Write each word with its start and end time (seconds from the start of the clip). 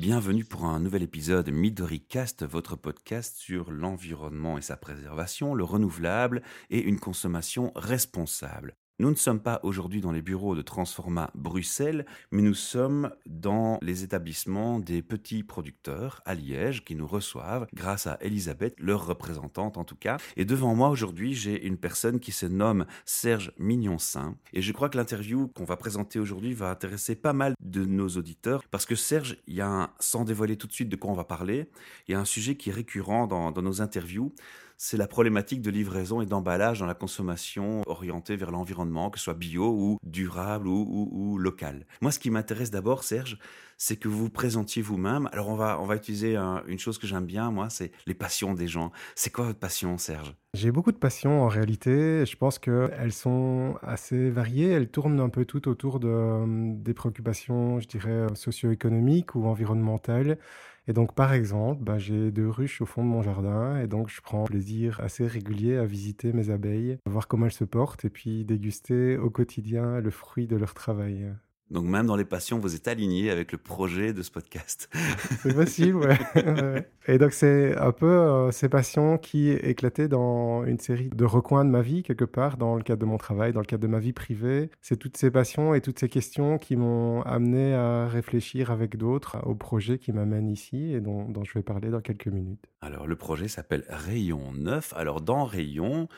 Bienvenue 0.00 0.46
pour 0.46 0.64
un 0.64 0.80
nouvel 0.80 1.02
épisode 1.02 1.50
MidoriCast, 1.50 2.46
votre 2.46 2.74
podcast 2.74 3.36
sur 3.36 3.70
l'environnement 3.70 4.56
et 4.56 4.62
sa 4.62 4.78
préservation, 4.78 5.54
le 5.54 5.62
renouvelable 5.62 6.40
et 6.70 6.80
une 6.80 6.98
consommation 6.98 7.70
responsable. 7.76 8.78
Nous 9.00 9.08
ne 9.08 9.14
sommes 9.14 9.40
pas 9.40 9.60
aujourd'hui 9.62 10.02
dans 10.02 10.12
les 10.12 10.20
bureaux 10.20 10.54
de 10.54 10.60
Transforma 10.60 11.30
Bruxelles, 11.34 12.04
mais 12.32 12.42
nous 12.42 12.52
sommes 12.52 13.10
dans 13.24 13.78
les 13.80 14.04
établissements 14.04 14.78
des 14.78 15.00
petits 15.00 15.42
producteurs 15.42 16.20
à 16.26 16.34
Liège 16.34 16.84
qui 16.84 16.94
nous 16.94 17.06
reçoivent 17.06 17.66
grâce 17.72 18.06
à 18.06 18.18
Elisabeth, 18.20 18.74
leur 18.78 19.06
représentante 19.06 19.78
en 19.78 19.84
tout 19.84 19.96
cas. 19.96 20.18
Et 20.36 20.44
devant 20.44 20.74
moi 20.74 20.90
aujourd'hui, 20.90 21.32
j'ai 21.32 21.66
une 21.66 21.78
personne 21.78 22.20
qui 22.20 22.30
se 22.30 22.44
nomme 22.44 22.84
Serge 23.06 23.52
Mignon-Saint. 23.58 24.36
Et 24.52 24.60
je 24.60 24.70
crois 24.70 24.90
que 24.90 24.98
l'interview 24.98 25.48
qu'on 25.48 25.64
va 25.64 25.78
présenter 25.78 26.18
aujourd'hui 26.18 26.52
va 26.52 26.68
intéresser 26.68 27.14
pas 27.14 27.32
mal 27.32 27.54
de 27.62 27.86
nos 27.86 28.08
auditeurs 28.18 28.62
parce 28.70 28.84
que 28.84 28.96
Serge, 28.96 29.38
il 29.46 29.54
y 29.54 29.62
a 29.62 29.66
un, 29.66 29.90
sans 29.98 30.24
dévoiler 30.24 30.58
tout 30.58 30.66
de 30.66 30.74
suite 30.74 30.90
de 30.90 30.96
quoi 30.96 31.10
on 31.10 31.14
va 31.14 31.24
parler, 31.24 31.70
il 32.06 32.12
y 32.12 32.14
a 32.14 32.20
un 32.20 32.26
sujet 32.26 32.54
qui 32.54 32.68
est 32.68 32.74
récurrent 32.74 33.26
dans, 33.26 33.50
dans 33.50 33.62
nos 33.62 33.80
interviews 33.80 34.34
c'est 34.82 34.96
la 34.96 35.06
problématique 35.06 35.60
de 35.60 35.70
livraison 35.70 36.22
et 36.22 36.26
d'emballage 36.26 36.80
dans 36.80 36.86
la 36.86 36.94
consommation 36.94 37.82
orientée 37.84 38.34
vers 38.36 38.50
l'environnement, 38.50 39.10
que 39.10 39.18
ce 39.18 39.24
soit 39.24 39.34
bio 39.34 39.68
ou 39.68 39.98
durable 40.04 40.66
ou, 40.68 41.36
local. 41.36 41.84
Moi, 42.00 42.10
ce 42.10 42.18
qui 42.18 42.30
m'intéresse 42.30 42.70
d'abord, 42.70 43.04
Serge, 43.04 43.38
c'est 43.76 43.96
que 43.96 44.08
vous 44.08 44.16
vous 44.16 44.30
présentiez 44.30 44.80
vous-même. 44.80 45.28
Alors, 45.32 45.50
on 45.50 45.54
va, 45.54 45.78
on 45.82 45.84
va 45.84 45.96
utiliser 45.96 46.34
une 46.66 46.78
chose 46.78 46.96
que 46.96 47.06
j'aime 47.06 47.26
bien, 47.26 47.50
moi, 47.50 47.68
c'est 47.68 47.92
les 48.06 48.14
passions 48.14 48.54
des 48.54 48.68
gens. 48.68 48.90
C'est 49.14 49.30
quoi 49.30 49.44
votre 49.44 49.58
passion, 49.58 49.98
Serge? 49.98 50.34
J'ai 50.54 50.72
beaucoup 50.72 50.92
de 50.92 50.96
passions 50.96 51.42
en 51.42 51.48
réalité. 51.48 52.24
Je 52.24 52.36
pense 52.38 52.58
qu'elles 52.58 53.12
sont 53.12 53.76
assez 53.82 54.30
variées. 54.30 54.70
Elles 54.70 54.88
tournent 54.88 55.20
un 55.20 55.28
peu 55.28 55.44
toutes 55.44 55.66
autour 55.66 56.00
de, 56.00 56.74
des 56.82 56.94
préoccupations, 56.94 57.80
je 57.80 57.86
dirais, 57.86 58.28
socio-économiques 58.34 59.34
ou 59.34 59.44
environnementales. 59.44 60.38
Et 60.86 60.92
donc, 60.92 61.14
par 61.14 61.32
exemple, 61.32 61.82
bah, 61.84 61.98
j'ai 61.98 62.30
deux 62.32 62.48
ruches 62.48 62.80
au 62.80 62.86
fond 62.86 63.02
de 63.02 63.08
mon 63.08 63.22
jardin 63.22 63.80
et 63.80 63.86
donc 63.86 64.08
je 64.08 64.20
prends 64.20 64.44
plaisir 64.44 65.00
assez 65.00 65.26
régulier 65.26 65.76
à 65.76 65.84
visiter 65.84 66.32
mes 66.32 66.50
abeilles, 66.50 66.98
voir 67.06 67.28
comment 67.28 67.46
elles 67.46 67.52
se 67.52 67.64
portent 67.64 68.04
et 68.04 68.10
puis 68.10 68.44
déguster 68.44 69.16
au 69.16 69.30
quotidien 69.30 70.00
le 70.00 70.10
fruit 70.10 70.46
de 70.46 70.56
leur 70.56 70.74
travail. 70.74 71.30
Donc 71.70 71.84
même 71.84 72.06
dans 72.06 72.16
les 72.16 72.24
passions, 72.24 72.58
vous 72.58 72.74
êtes 72.74 72.88
aligné 72.88 73.30
avec 73.30 73.52
le 73.52 73.58
projet 73.58 74.12
de 74.12 74.22
ce 74.22 74.30
podcast. 74.30 74.90
C'est 75.42 75.54
possible, 75.54 75.98
ouais. 75.98 76.86
Et 77.06 77.18
donc 77.18 77.32
c'est 77.32 77.76
un 77.76 77.92
peu 77.92 78.06
euh, 78.06 78.50
ces 78.50 78.68
passions 78.68 79.18
qui 79.18 79.50
éclataient 79.50 80.08
dans 80.08 80.64
une 80.64 80.78
série 80.78 81.08
de 81.08 81.24
recoins 81.24 81.64
de 81.64 81.70
ma 81.70 81.80
vie, 81.80 82.02
quelque 82.02 82.24
part, 82.24 82.56
dans 82.56 82.76
le 82.76 82.82
cadre 82.82 83.00
de 83.00 83.06
mon 83.06 83.18
travail, 83.18 83.52
dans 83.52 83.60
le 83.60 83.66
cadre 83.66 83.82
de 83.82 83.88
ma 83.88 83.98
vie 83.98 84.12
privée. 84.12 84.70
C'est 84.80 84.96
toutes 84.96 85.16
ces 85.16 85.30
passions 85.30 85.74
et 85.74 85.80
toutes 85.80 85.98
ces 85.98 86.08
questions 86.08 86.58
qui 86.58 86.76
m'ont 86.76 87.22
amené 87.22 87.74
à 87.74 88.06
réfléchir 88.06 88.70
avec 88.70 88.96
d'autres 88.96 89.38
au 89.44 89.54
projet 89.54 89.98
qui 89.98 90.12
m'amène 90.12 90.48
ici 90.48 90.92
et 90.92 91.00
dont, 91.00 91.28
dont 91.28 91.44
je 91.44 91.54
vais 91.54 91.62
parler 91.62 91.90
dans 91.90 92.00
quelques 92.00 92.28
minutes. 92.28 92.64
Alors 92.80 93.06
le 93.06 93.16
projet 93.16 93.48
s'appelle 93.48 93.84
Rayon 93.88 94.52
9. 94.54 94.92
Alors 94.96 95.20
dans 95.20 95.44
Rayon, 95.44 96.08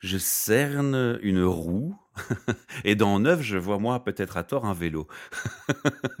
je 0.00 0.16
cerne 0.16 1.18
une 1.22 1.42
roue 1.42 1.94
et 2.84 2.94
dans 2.94 3.18
neuf, 3.18 3.42
je 3.42 3.56
vois 3.56 3.78
moi 3.78 4.02
peut-être 4.04 4.36
à 4.36 4.44
tort 4.44 4.64
un 4.64 4.74
vélo. 4.74 5.06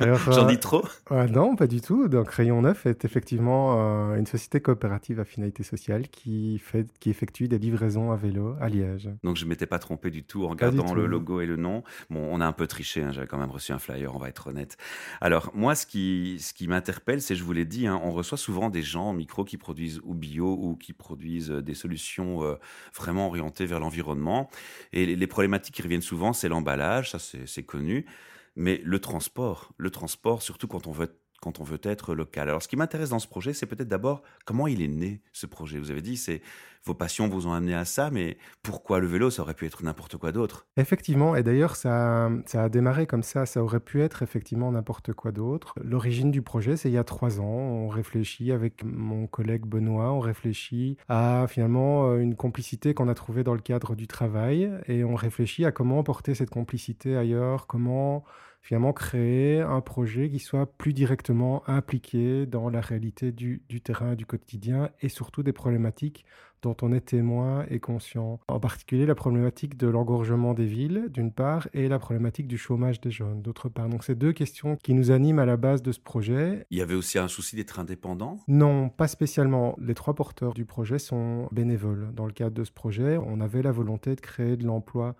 J'en 0.00 0.46
dis 0.46 0.58
trop 0.58 0.84
Non, 1.10 1.56
pas 1.56 1.66
du 1.66 1.80
tout. 1.80 2.08
Donc 2.08 2.30
Rayon 2.30 2.62
Neuf 2.62 2.86
est 2.86 3.04
effectivement 3.04 3.76
euh, 3.78 4.16
une 4.16 4.26
société 4.26 4.60
coopérative 4.60 5.20
à 5.20 5.24
finalité 5.24 5.62
sociale 5.62 6.08
qui, 6.08 6.58
fait, 6.58 6.86
qui 6.98 7.10
effectue 7.10 7.48
des 7.48 7.58
livraisons 7.58 8.12
à 8.12 8.16
vélo 8.16 8.56
à 8.60 8.68
Liège. 8.68 9.10
Donc 9.24 9.36
je 9.36 9.44
m'étais 9.44 9.66
pas 9.66 9.78
trompé 9.78 10.10
du 10.10 10.22
tout 10.22 10.44
en 10.44 10.48
regardant 10.48 10.94
le 10.94 11.06
logo 11.06 11.40
et 11.40 11.46
le 11.46 11.56
nom. 11.56 11.82
Bon, 12.10 12.28
on 12.30 12.40
a 12.40 12.46
un 12.46 12.52
peu 12.52 12.66
triché, 12.66 13.02
hein, 13.02 13.12
j'avais 13.12 13.26
quand 13.26 13.38
même 13.38 13.50
reçu 13.50 13.72
un 13.72 13.78
flyer, 13.78 14.14
on 14.14 14.18
va 14.18 14.28
être 14.28 14.48
honnête. 14.48 14.76
Alors 15.20 15.50
moi, 15.54 15.74
ce 15.74 15.86
qui, 15.86 16.38
ce 16.40 16.52
qui 16.52 16.68
m'interpelle, 16.68 17.22
c'est, 17.22 17.34
je 17.34 17.44
vous 17.44 17.52
l'ai 17.52 17.64
dit, 17.64 17.86
hein, 17.86 18.00
on 18.02 18.12
reçoit 18.12 18.38
souvent 18.38 18.70
des 18.70 18.82
gens 18.82 19.04
en 19.04 19.12
micro 19.12 19.44
qui 19.44 19.56
produisent 19.56 20.00
ou 20.04 20.14
bio 20.14 20.56
ou 20.60 20.76
qui 20.76 20.92
produisent 20.92 21.50
des 21.50 21.74
solutions 21.74 22.42
euh, 22.42 22.56
vraiment 22.94 23.26
orientées 23.26 23.66
vers 23.66 23.80
l'environnement. 23.80 24.50
Et 24.92 25.06
les, 25.06 25.16
les 25.16 25.26
problématiques 25.26 25.74
qui 25.74 25.82
reviennent 25.90 26.02
souvent, 26.02 26.32
c'est 26.32 26.48
l'emballage, 26.48 27.10
ça 27.10 27.18
c'est 27.18 27.62
connu, 27.64 28.06
mais 28.54 28.80
le 28.84 29.00
transport, 29.00 29.72
le 29.76 29.90
transport, 29.90 30.42
surtout 30.42 30.68
quand 30.68 30.86
on 30.86 30.92
veut 30.92 31.16
quand 31.40 31.58
on 31.58 31.64
veut 31.64 31.80
être 31.84 32.14
local. 32.14 32.50
Alors, 32.50 32.62
ce 32.62 32.68
qui 32.68 32.76
m'intéresse 32.76 33.08
dans 33.08 33.18
ce 33.18 33.26
projet, 33.26 33.54
c'est 33.54 33.64
peut-être 33.64 33.88
d'abord 33.88 34.22
comment 34.44 34.66
il 34.66 34.82
est 34.82 34.88
né, 34.88 35.22
ce 35.32 35.46
projet. 35.46 35.78
Vous 35.78 35.90
avez 35.90 36.02
dit, 36.02 36.18
c'est 36.18 36.42
vos 36.84 36.94
passions 36.94 37.28
vous 37.28 37.46
ont 37.46 37.52
amené 37.52 37.74
à 37.74 37.84
ça, 37.84 38.10
mais 38.10 38.38
pourquoi 38.62 39.00
le 39.00 39.06
vélo? 39.06 39.30
Ça 39.30 39.42
aurait 39.42 39.54
pu 39.54 39.66
être 39.66 39.82
n'importe 39.82 40.16
quoi 40.16 40.32
d'autre. 40.32 40.66
Effectivement, 40.76 41.36
et 41.36 41.42
d'ailleurs, 41.42 41.76
ça, 41.76 42.30
a 42.54 42.68
démarré 42.68 43.06
comme 43.06 43.22
ça. 43.22 43.44
Ça 43.44 43.62
aurait 43.62 43.80
pu 43.80 44.00
être 44.00 44.22
effectivement 44.22 44.72
n'importe 44.72 45.12
quoi 45.12 45.30
d'autre. 45.30 45.74
L'origine 45.82 46.30
du 46.30 46.42
projet, 46.42 46.76
c'est 46.76 46.88
il 46.88 46.94
y 46.94 46.98
a 46.98 47.04
trois 47.04 47.40
ans. 47.40 47.44
On 47.44 47.88
réfléchit 47.88 48.50
avec 48.52 48.82
mon 48.82 49.26
collègue 49.26 49.66
Benoît, 49.66 50.12
on 50.12 50.20
réfléchit 50.20 50.96
à 51.08 51.46
finalement 51.48 52.10
euh, 52.10 52.18
une 52.18 52.34
complicité 52.34 52.94
qu'on 52.94 53.08
a 53.08 53.14
trouvée 53.14 53.44
dans 53.44 53.54
le 53.54 53.60
cadre 53.60 53.94
du 53.94 54.06
travail, 54.06 54.70
et 54.86 55.04
on 55.04 55.14
réfléchit 55.14 55.64
à 55.64 55.72
comment 55.72 56.02
porter 56.02 56.34
cette 56.34 56.50
complicité 56.50 57.16
ailleurs, 57.16 57.66
comment 57.66 58.24
finalement 58.62 58.92
créer 58.92 59.60
un 59.60 59.80
projet 59.80 60.28
qui 60.28 60.38
soit 60.38 60.66
plus 60.66 60.92
directement 60.92 61.62
impliqué 61.68 62.46
dans 62.46 62.68
la 62.68 62.80
réalité 62.80 63.32
du 63.32 63.62
terrain, 63.82 64.14
du 64.14 64.26
quotidien 64.26 64.90
et 65.00 65.08
surtout 65.08 65.42
des 65.42 65.52
problématiques 65.52 66.26
dont 66.62 66.76
on 66.82 66.92
est 66.92 67.00
témoin 67.00 67.64
et 67.70 67.80
conscient. 67.80 68.40
En 68.48 68.60
particulier 68.60 69.06
la 69.06 69.14
problématique 69.14 69.76
de 69.76 69.88
l'engorgement 69.88 70.54
des 70.54 70.66
villes, 70.66 71.08
d'une 71.10 71.32
part, 71.32 71.68
et 71.72 71.88
la 71.88 71.98
problématique 71.98 72.46
du 72.46 72.58
chômage 72.58 73.00
des 73.00 73.10
jeunes, 73.10 73.42
d'autre 73.42 73.68
part. 73.68 73.88
Donc 73.88 74.04
c'est 74.04 74.14
deux 74.14 74.32
questions 74.32 74.76
qui 74.76 74.94
nous 74.94 75.10
animent 75.10 75.38
à 75.38 75.46
la 75.46 75.56
base 75.56 75.82
de 75.82 75.92
ce 75.92 76.00
projet. 76.00 76.66
Il 76.70 76.78
y 76.78 76.82
avait 76.82 76.94
aussi 76.94 77.18
un 77.18 77.28
souci 77.28 77.56
d'être 77.56 77.78
indépendant? 77.78 78.38
Non, 78.48 78.88
pas 78.88 79.08
spécialement. 79.08 79.74
Les 79.80 79.94
trois 79.94 80.14
porteurs 80.14 80.54
du 80.54 80.64
projet 80.64 80.98
sont 80.98 81.48
bénévoles. 81.52 82.12
Dans 82.14 82.26
le 82.26 82.32
cadre 82.32 82.54
de 82.54 82.64
ce 82.64 82.72
projet, 82.72 83.18
on 83.18 83.40
avait 83.40 83.62
la 83.62 83.72
volonté 83.72 84.14
de 84.14 84.20
créer 84.20 84.56
de 84.56 84.66
l'emploi 84.66 85.14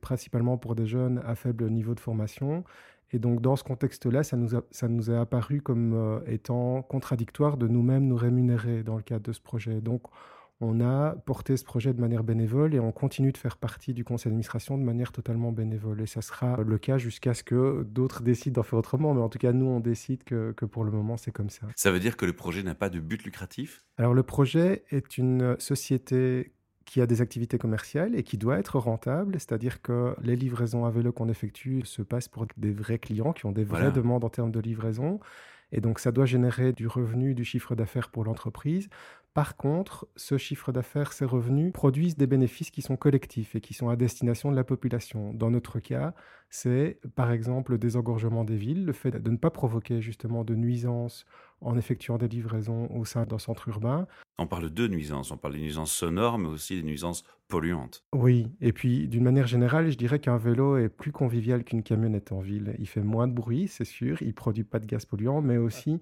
principalement 0.00 0.58
pour 0.58 0.74
des 0.74 0.86
jeunes 0.86 1.22
à 1.26 1.34
faible 1.34 1.70
niveau 1.70 1.94
de 1.94 2.00
formation. 2.00 2.64
Et 3.12 3.18
donc, 3.18 3.40
dans 3.40 3.56
ce 3.56 3.64
contexte-là, 3.64 4.24
ça 4.24 4.36
nous, 4.36 4.56
a, 4.56 4.62
ça 4.70 4.88
nous 4.88 5.10
est 5.10 5.16
apparu 5.16 5.62
comme 5.62 5.94
euh, 5.94 6.20
étant 6.26 6.82
contradictoire 6.82 7.56
de 7.56 7.68
nous-mêmes 7.68 8.06
nous 8.06 8.16
rémunérer 8.16 8.82
dans 8.82 8.96
le 8.96 9.02
cadre 9.02 9.22
de 9.22 9.32
ce 9.32 9.40
projet. 9.40 9.80
Donc, 9.80 10.02
on 10.60 10.80
a 10.80 11.16
porté 11.26 11.56
ce 11.56 11.64
projet 11.64 11.92
de 11.92 12.00
manière 12.00 12.22
bénévole 12.22 12.74
et 12.74 12.80
on 12.80 12.92
continue 12.92 13.32
de 13.32 13.38
faire 13.38 13.56
partie 13.56 13.92
du 13.92 14.04
conseil 14.04 14.30
d'administration 14.30 14.78
de 14.78 14.82
manière 14.82 15.12
totalement 15.12 15.52
bénévole. 15.52 16.00
Et 16.00 16.06
ça 16.06 16.22
sera 16.22 16.62
le 16.62 16.78
cas 16.78 16.96
jusqu'à 16.96 17.34
ce 17.34 17.42
que 17.42 17.82
d'autres 17.82 18.22
décident 18.22 18.60
d'en 18.60 18.62
faire 18.62 18.78
autrement. 18.78 19.14
Mais 19.14 19.20
en 19.20 19.28
tout 19.28 19.38
cas, 19.38 19.52
nous, 19.52 19.66
on 19.66 19.80
décide 19.80 20.22
que, 20.24 20.52
que 20.52 20.64
pour 20.64 20.84
le 20.84 20.92
moment, 20.92 21.16
c'est 21.16 21.32
comme 21.32 21.50
ça. 21.50 21.66
Ça 21.76 21.90
veut 21.90 22.00
dire 22.00 22.16
que 22.16 22.24
le 22.24 22.32
projet 22.32 22.62
n'a 22.62 22.74
pas 22.74 22.88
de 22.88 23.00
but 23.00 23.24
lucratif? 23.24 23.84
Alors, 23.98 24.14
le 24.14 24.22
projet 24.22 24.84
est 24.90 25.18
une 25.18 25.56
société 25.58 26.52
qui 26.84 27.00
a 27.00 27.06
des 27.06 27.20
activités 27.20 27.58
commerciales 27.58 28.14
et 28.14 28.22
qui 28.22 28.36
doit 28.36 28.58
être 28.58 28.78
rentable, 28.78 29.34
c'est-à-dire 29.34 29.80
que 29.82 30.14
les 30.22 30.36
livraisons 30.36 30.84
à 30.84 30.90
vélo 30.90 31.12
qu'on 31.12 31.28
effectue 31.28 31.82
se 31.84 32.02
passent 32.02 32.28
pour 32.28 32.46
des 32.56 32.72
vrais 32.72 32.98
clients 32.98 33.32
qui 33.32 33.46
ont 33.46 33.52
des 33.52 33.64
vraies 33.64 33.90
demandes 33.90 34.22
en 34.22 34.28
termes 34.28 34.52
de 34.52 34.60
livraison. 34.60 35.18
Et 35.72 35.80
donc, 35.80 35.98
ça 35.98 36.12
doit 36.12 36.26
générer 36.26 36.72
du 36.72 36.86
revenu, 36.86 37.34
du 37.34 37.44
chiffre 37.44 37.74
d'affaires 37.74 38.10
pour 38.10 38.24
l'entreprise. 38.24 38.88
Par 39.34 39.56
contre, 39.56 40.06
ce 40.14 40.38
chiffre 40.38 40.70
d'affaires, 40.70 41.12
ces 41.12 41.24
revenus 41.24 41.72
produisent 41.72 42.16
des 42.16 42.28
bénéfices 42.28 42.70
qui 42.70 42.82
sont 42.82 42.96
collectifs 42.96 43.56
et 43.56 43.60
qui 43.60 43.74
sont 43.74 43.88
à 43.88 43.96
destination 43.96 44.48
de 44.52 44.56
la 44.56 44.62
population. 44.62 45.34
Dans 45.34 45.50
notre 45.50 45.80
cas, 45.80 46.14
c'est 46.50 47.00
par 47.16 47.32
exemple 47.32 47.72
le 47.72 47.78
désengorgement 47.78 48.44
des 48.44 48.54
villes, 48.54 48.86
le 48.86 48.92
fait 48.92 49.10
de 49.10 49.30
ne 49.30 49.36
pas 49.36 49.50
provoquer 49.50 50.00
justement 50.00 50.44
de 50.44 50.54
nuisances 50.54 51.24
en 51.60 51.76
effectuant 51.76 52.16
des 52.16 52.28
livraisons 52.28 52.86
au 52.94 53.04
sein 53.04 53.24
d'un 53.24 53.40
centre 53.40 53.66
urbain. 53.68 54.06
On 54.38 54.46
parle 54.46 54.70
de 54.70 54.86
nuisances, 54.86 55.32
on 55.32 55.36
parle 55.36 55.54
des 55.54 55.60
nuisances 55.60 55.92
sonores, 55.92 56.38
mais 56.38 56.48
aussi 56.48 56.76
des 56.76 56.84
nuisances 56.84 57.24
polluantes. 57.48 58.04
Oui, 58.14 58.52
et 58.60 58.72
puis 58.72 59.08
d'une 59.08 59.24
manière 59.24 59.48
générale, 59.48 59.90
je 59.90 59.98
dirais 59.98 60.20
qu'un 60.20 60.36
vélo 60.36 60.76
est 60.76 60.88
plus 60.88 61.10
convivial 61.10 61.64
qu'une 61.64 61.82
camionnette 61.82 62.30
en 62.30 62.40
ville. 62.40 62.76
Il 62.78 62.86
fait 62.86 63.02
moins 63.02 63.26
de 63.26 63.32
bruit, 63.32 63.66
c'est 63.66 63.84
sûr, 63.84 64.22
il 64.22 64.32
produit 64.32 64.64
pas 64.64 64.78
de 64.78 64.86
gaz 64.86 65.06
polluant, 65.06 65.40
mais 65.40 65.56
aussi 65.56 66.00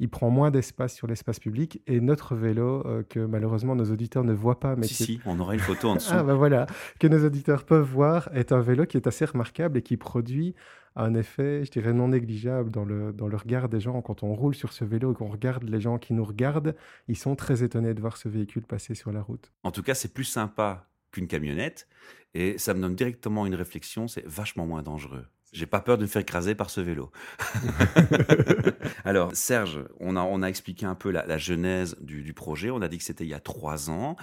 il 0.00 0.08
prend 0.08 0.30
moins 0.30 0.50
d'espace 0.50 0.94
sur 0.94 1.06
l'espace 1.06 1.38
public. 1.38 1.80
Et 1.86 2.00
notre 2.00 2.34
vélo, 2.34 2.86
euh, 2.86 3.02
que 3.02 3.20
malheureusement 3.20 3.74
nos 3.74 3.90
auditeurs 3.90 4.24
ne 4.24 4.32
voient 4.32 4.60
pas, 4.60 4.76
mais 4.76 4.86
si, 4.86 5.04
si, 5.04 5.20
on 5.26 5.38
aura 5.40 5.54
une 5.54 5.60
photo 5.60 5.88
en 5.88 5.94
dessous. 5.96 6.12
ah 6.12 6.22
ben 6.22 6.34
voilà, 6.34 6.66
que 6.98 7.06
nos 7.06 7.24
auditeurs 7.24 7.64
peuvent 7.64 7.88
voir, 7.88 8.28
est 8.34 8.52
un 8.52 8.60
vélo 8.60 8.86
qui 8.86 8.96
est 8.96 9.06
assez 9.06 9.24
remarquable 9.24 9.78
et 9.78 9.82
qui 9.82 9.96
produit 9.96 10.54
un 10.96 11.14
effet, 11.14 11.64
je 11.64 11.70
dirais, 11.70 11.92
non 11.92 12.08
négligeable 12.08 12.70
dans 12.70 12.84
le, 12.84 13.12
dans 13.12 13.26
le 13.26 13.36
regard 13.36 13.68
des 13.68 13.80
gens. 13.80 14.00
Quand 14.00 14.22
on 14.22 14.34
roule 14.34 14.54
sur 14.54 14.72
ce 14.72 14.84
vélo 14.84 15.12
et 15.12 15.14
qu'on 15.14 15.28
regarde 15.28 15.64
les 15.64 15.80
gens 15.80 15.98
qui 15.98 16.14
nous 16.14 16.24
regardent, 16.24 16.76
ils 17.08 17.18
sont 17.18 17.34
très 17.34 17.64
étonnés 17.64 17.94
de 17.94 18.00
voir 18.00 18.16
ce 18.16 18.28
véhicule 18.28 18.64
passer 18.64 18.94
sur 18.94 19.10
la 19.10 19.20
route. 19.20 19.52
En 19.64 19.72
tout 19.72 19.82
cas, 19.82 19.94
c'est 19.94 20.12
plus 20.12 20.24
sympa 20.24 20.86
qu'une 21.14 21.28
camionnette. 21.28 21.88
Et 22.34 22.58
ça 22.58 22.74
me 22.74 22.80
donne 22.80 22.96
directement 22.96 23.46
une 23.46 23.54
réflexion, 23.54 24.08
c'est 24.08 24.26
vachement 24.26 24.66
moins 24.66 24.82
dangereux. 24.82 25.24
J'ai 25.52 25.66
pas 25.66 25.80
peur 25.80 25.98
de 25.98 26.02
me 26.02 26.08
faire 26.08 26.22
écraser 26.22 26.56
par 26.56 26.68
ce 26.68 26.80
vélo. 26.80 27.12
Alors, 29.04 29.36
Serge, 29.36 29.84
on 30.00 30.16
a, 30.16 30.22
on 30.22 30.42
a 30.42 30.48
expliqué 30.48 30.84
un 30.84 30.96
peu 30.96 31.12
la, 31.12 31.38
genèse 31.38 31.96
du, 32.00 32.22
du, 32.22 32.34
projet. 32.34 32.70
On 32.70 32.82
a 32.82 32.88
dit 32.88 32.98
que 32.98 33.04
c'était 33.04 33.22
il 33.22 33.30
y 33.30 33.34
a 33.34 33.40
trois 33.40 33.88
ans. 33.88 34.16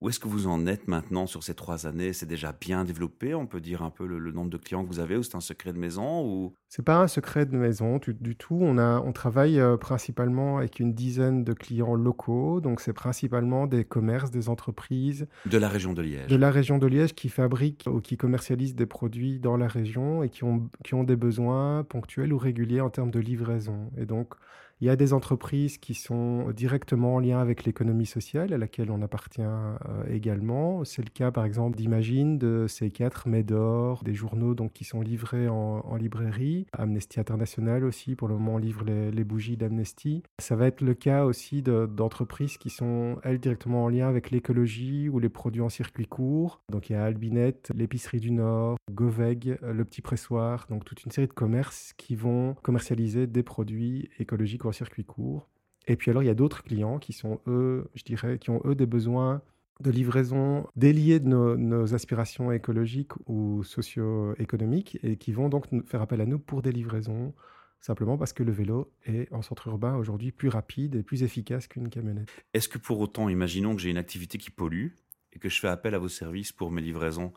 Où 0.00 0.08
est-ce 0.08 0.18
que 0.18 0.28
vous 0.28 0.46
en 0.46 0.66
êtes 0.66 0.88
maintenant 0.88 1.26
sur 1.26 1.42
ces 1.42 1.52
trois 1.52 1.86
années? 1.86 2.14
C'est 2.14 2.24
déjà 2.24 2.52
bien 2.58 2.84
développé 2.84 3.34
On 3.34 3.46
peut 3.46 3.60
dire 3.60 3.82
un 3.82 3.90
peu 3.90 4.06
le, 4.06 4.32
nombre 4.32 4.48
de 4.48 4.56
clients 4.56 4.82
que 4.82 4.88
vous 4.88 4.98
avez 4.98 5.18
ou 5.18 5.22
c'est 5.22 5.34
un 5.34 5.40
secret 5.40 5.74
de 5.74 5.78
maison 5.78 6.24
ou... 6.24 6.56
C'est 6.70 6.84
pas 6.84 7.02
un 7.02 7.06
secret 7.06 7.44
de 7.44 7.54
maison 7.54 7.98
du, 7.98 8.34
tout. 8.36 8.58
On, 8.58 8.78
a, 8.78 8.98
on 9.00 9.12
travaille 9.12 9.60
euh, 9.60 9.76
principalement 9.76 10.56
avec 10.56 10.80
une 10.80 10.94
dizaine 10.94 11.44
de 11.44 11.52
clients 11.52 11.94
locaux. 11.94 12.62
Donc 12.62 12.80
c'est 12.80 12.94
principalement 12.94 13.66
des 13.66 13.84
commerces, 13.84 14.30
des 14.30 14.48
entreprises. 14.48 15.26
De 15.44 15.58
la 15.58 15.68
région 15.68 15.92
de 15.92 16.00
Liège. 16.00 16.28
De 16.28 16.36
la 16.36 16.50
région 16.50 16.78
de 16.78 16.86
Liège 16.86 17.14
qui 17.14 17.28
fabriquent 17.28 17.86
ou 17.86 18.00
qui 18.00 18.16
commercialisent 18.16 18.76
des 18.76 18.86
produits 18.86 19.38
dans 19.38 19.58
la 19.58 19.68
région 19.68 20.22
et 20.22 20.30
qui 20.30 20.44
ont, 20.44 20.70
qui 20.82 20.94
ont 20.94 21.04
des 21.04 21.16
besoins 21.16 21.84
ponctuels 21.84 22.32
ou 22.32 22.38
réguliers 22.38 22.80
en 22.80 22.88
termes 22.88 23.10
de 23.10 23.20
livraison. 23.20 23.90
Et 23.98 24.06
donc 24.06 24.32
il 24.80 24.86
y 24.86 24.90
a 24.90 24.96
des 24.96 25.12
entreprises 25.12 25.76
qui 25.76 25.94
sont 25.94 26.50
directement 26.52 27.16
en 27.16 27.18
lien 27.18 27.38
avec 27.38 27.64
l'économie 27.64 28.06
sociale, 28.06 28.52
à 28.54 28.58
laquelle 28.58 28.90
on 28.90 29.02
appartient 29.02 29.42
euh, 29.42 29.76
également. 30.10 30.84
C'est 30.84 31.02
le 31.02 31.10
cas, 31.10 31.30
par 31.30 31.44
exemple, 31.44 31.76
d'Imagine, 31.76 32.38
de 32.38 32.66
C4, 32.66 33.28
Médor, 33.28 34.02
des 34.04 34.14
journaux 34.14 34.54
donc, 34.54 34.72
qui 34.72 34.84
sont 34.84 35.02
livrés 35.02 35.48
en, 35.48 35.96
librairie. 35.96 36.66
Amnesty 36.72 37.20
International 37.20 37.84
aussi, 37.84 38.16
pour 38.16 38.28
le 38.28 38.34
moment, 38.34 38.56
livre 38.56 38.84
les, 38.84 39.24
bougies 39.24 39.58
d'Amnesty. 39.58 40.22
Ça 40.38 40.56
va 40.56 40.66
être 40.66 40.80
le 40.80 40.94
cas 40.94 41.24
aussi 41.24 41.62
d'entreprises 41.62 42.56
qui 42.56 42.70
sont, 42.70 43.18
elles, 43.22 43.38
directement 43.38 43.84
en 43.84 43.88
lien 43.88 44.08
avec 44.08 44.30
l'écologie 44.30 45.10
ou 45.10 45.18
les 45.18 45.28
produits 45.28 45.60
en 45.60 45.68
circuit 45.68 46.06
court. 46.06 46.62
Donc 46.70 46.88
il 46.88 46.94
y 46.94 46.96
a 46.96 47.04
Albinet, 47.04 47.54
l'épicerie 47.74 48.18
du 48.18 48.30
Nord, 48.30 48.76
Goveg, 48.90 49.58
le 49.60 49.84
petit 49.84 50.00
pressoir, 50.00 50.66
donc 50.70 50.84
toute 50.86 51.04
une 51.04 51.10
série 51.10 51.26
de 51.26 51.32
commerces 51.32 51.92
qui 51.98 52.16
vont 52.16 52.54
commercialiser 52.62 53.26
des 53.26 53.42
produits 53.42 54.08
écologiques 54.18 54.64
circuit 54.72 55.04
court. 55.04 55.48
Et 55.86 55.96
puis 55.96 56.10
alors, 56.10 56.22
il 56.22 56.26
y 56.26 56.30
a 56.30 56.34
d'autres 56.34 56.62
clients 56.62 56.98
qui 56.98 57.12
sont, 57.12 57.40
eux, 57.46 57.90
je 57.94 58.04
dirais, 58.04 58.38
qui 58.38 58.50
ont, 58.50 58.60
eux, 58.64 58.74
des 58.74 58.86
besoins 58.86 59.42
de 59.80 59.90
livraison 59.90 60.66
déliés 60.76 61.20
de 61.20 61.28
nos, 61.28 61.94
aspirations 61.94 62.52
écologiques 62.52 63.12
ou 63.26 63.64
socio-économiques 63.64 64.98
et 65.02 65.16
qui 65.16 65.32
vont 65.32 65.48
donc 65.48 65.66
faire 65.86 66.02
appel 66.02 66.20
à 66.20 66.26
nous 66.26 66.38
pour 66.38 66.62
des 66.62 66.72
livraisons 66.72 67.32
simplement 67.80 68.18
parce 68.18 68.34
que 68.34 68.42
le 68.42 68.52
vélo 68.52 68.92
est 69.06 69.32
en 69.32 69.40
centre 69.40 69.68
urbain 69.68 69.96
aujourd'hui 69.96 70.32
plus 70.32 70.48
rapide 70.48 70.96
et 70.96 71.02
plus 71.02 71.22
efficace 71.22 71.66
qu'une 71.66 71.88
camionnette. 71.88 72.28
Est-ce 72.52 72.68
que 72.68 72.76
pour 72.76 73.00
autant, 73.00 73.30
imaginons 73.30 73.74
que 73.74 73.80
j'ai 73.80 73.88
une 73.88 73.96
activité 73.96 74.36
qui 74.36 74.50
pollue 74.50 74.88
et 75.32 75.38
que 75.38 75.48
je 75.48 75.58
fais 75.58 75.68
appel 75.68 75.94
à 75.94 75.98
vos 75.98 76.08
services 76.08 76.52
pour 76.52 76.70
mes 76.70 76.82
livraisons, 76.82 77.32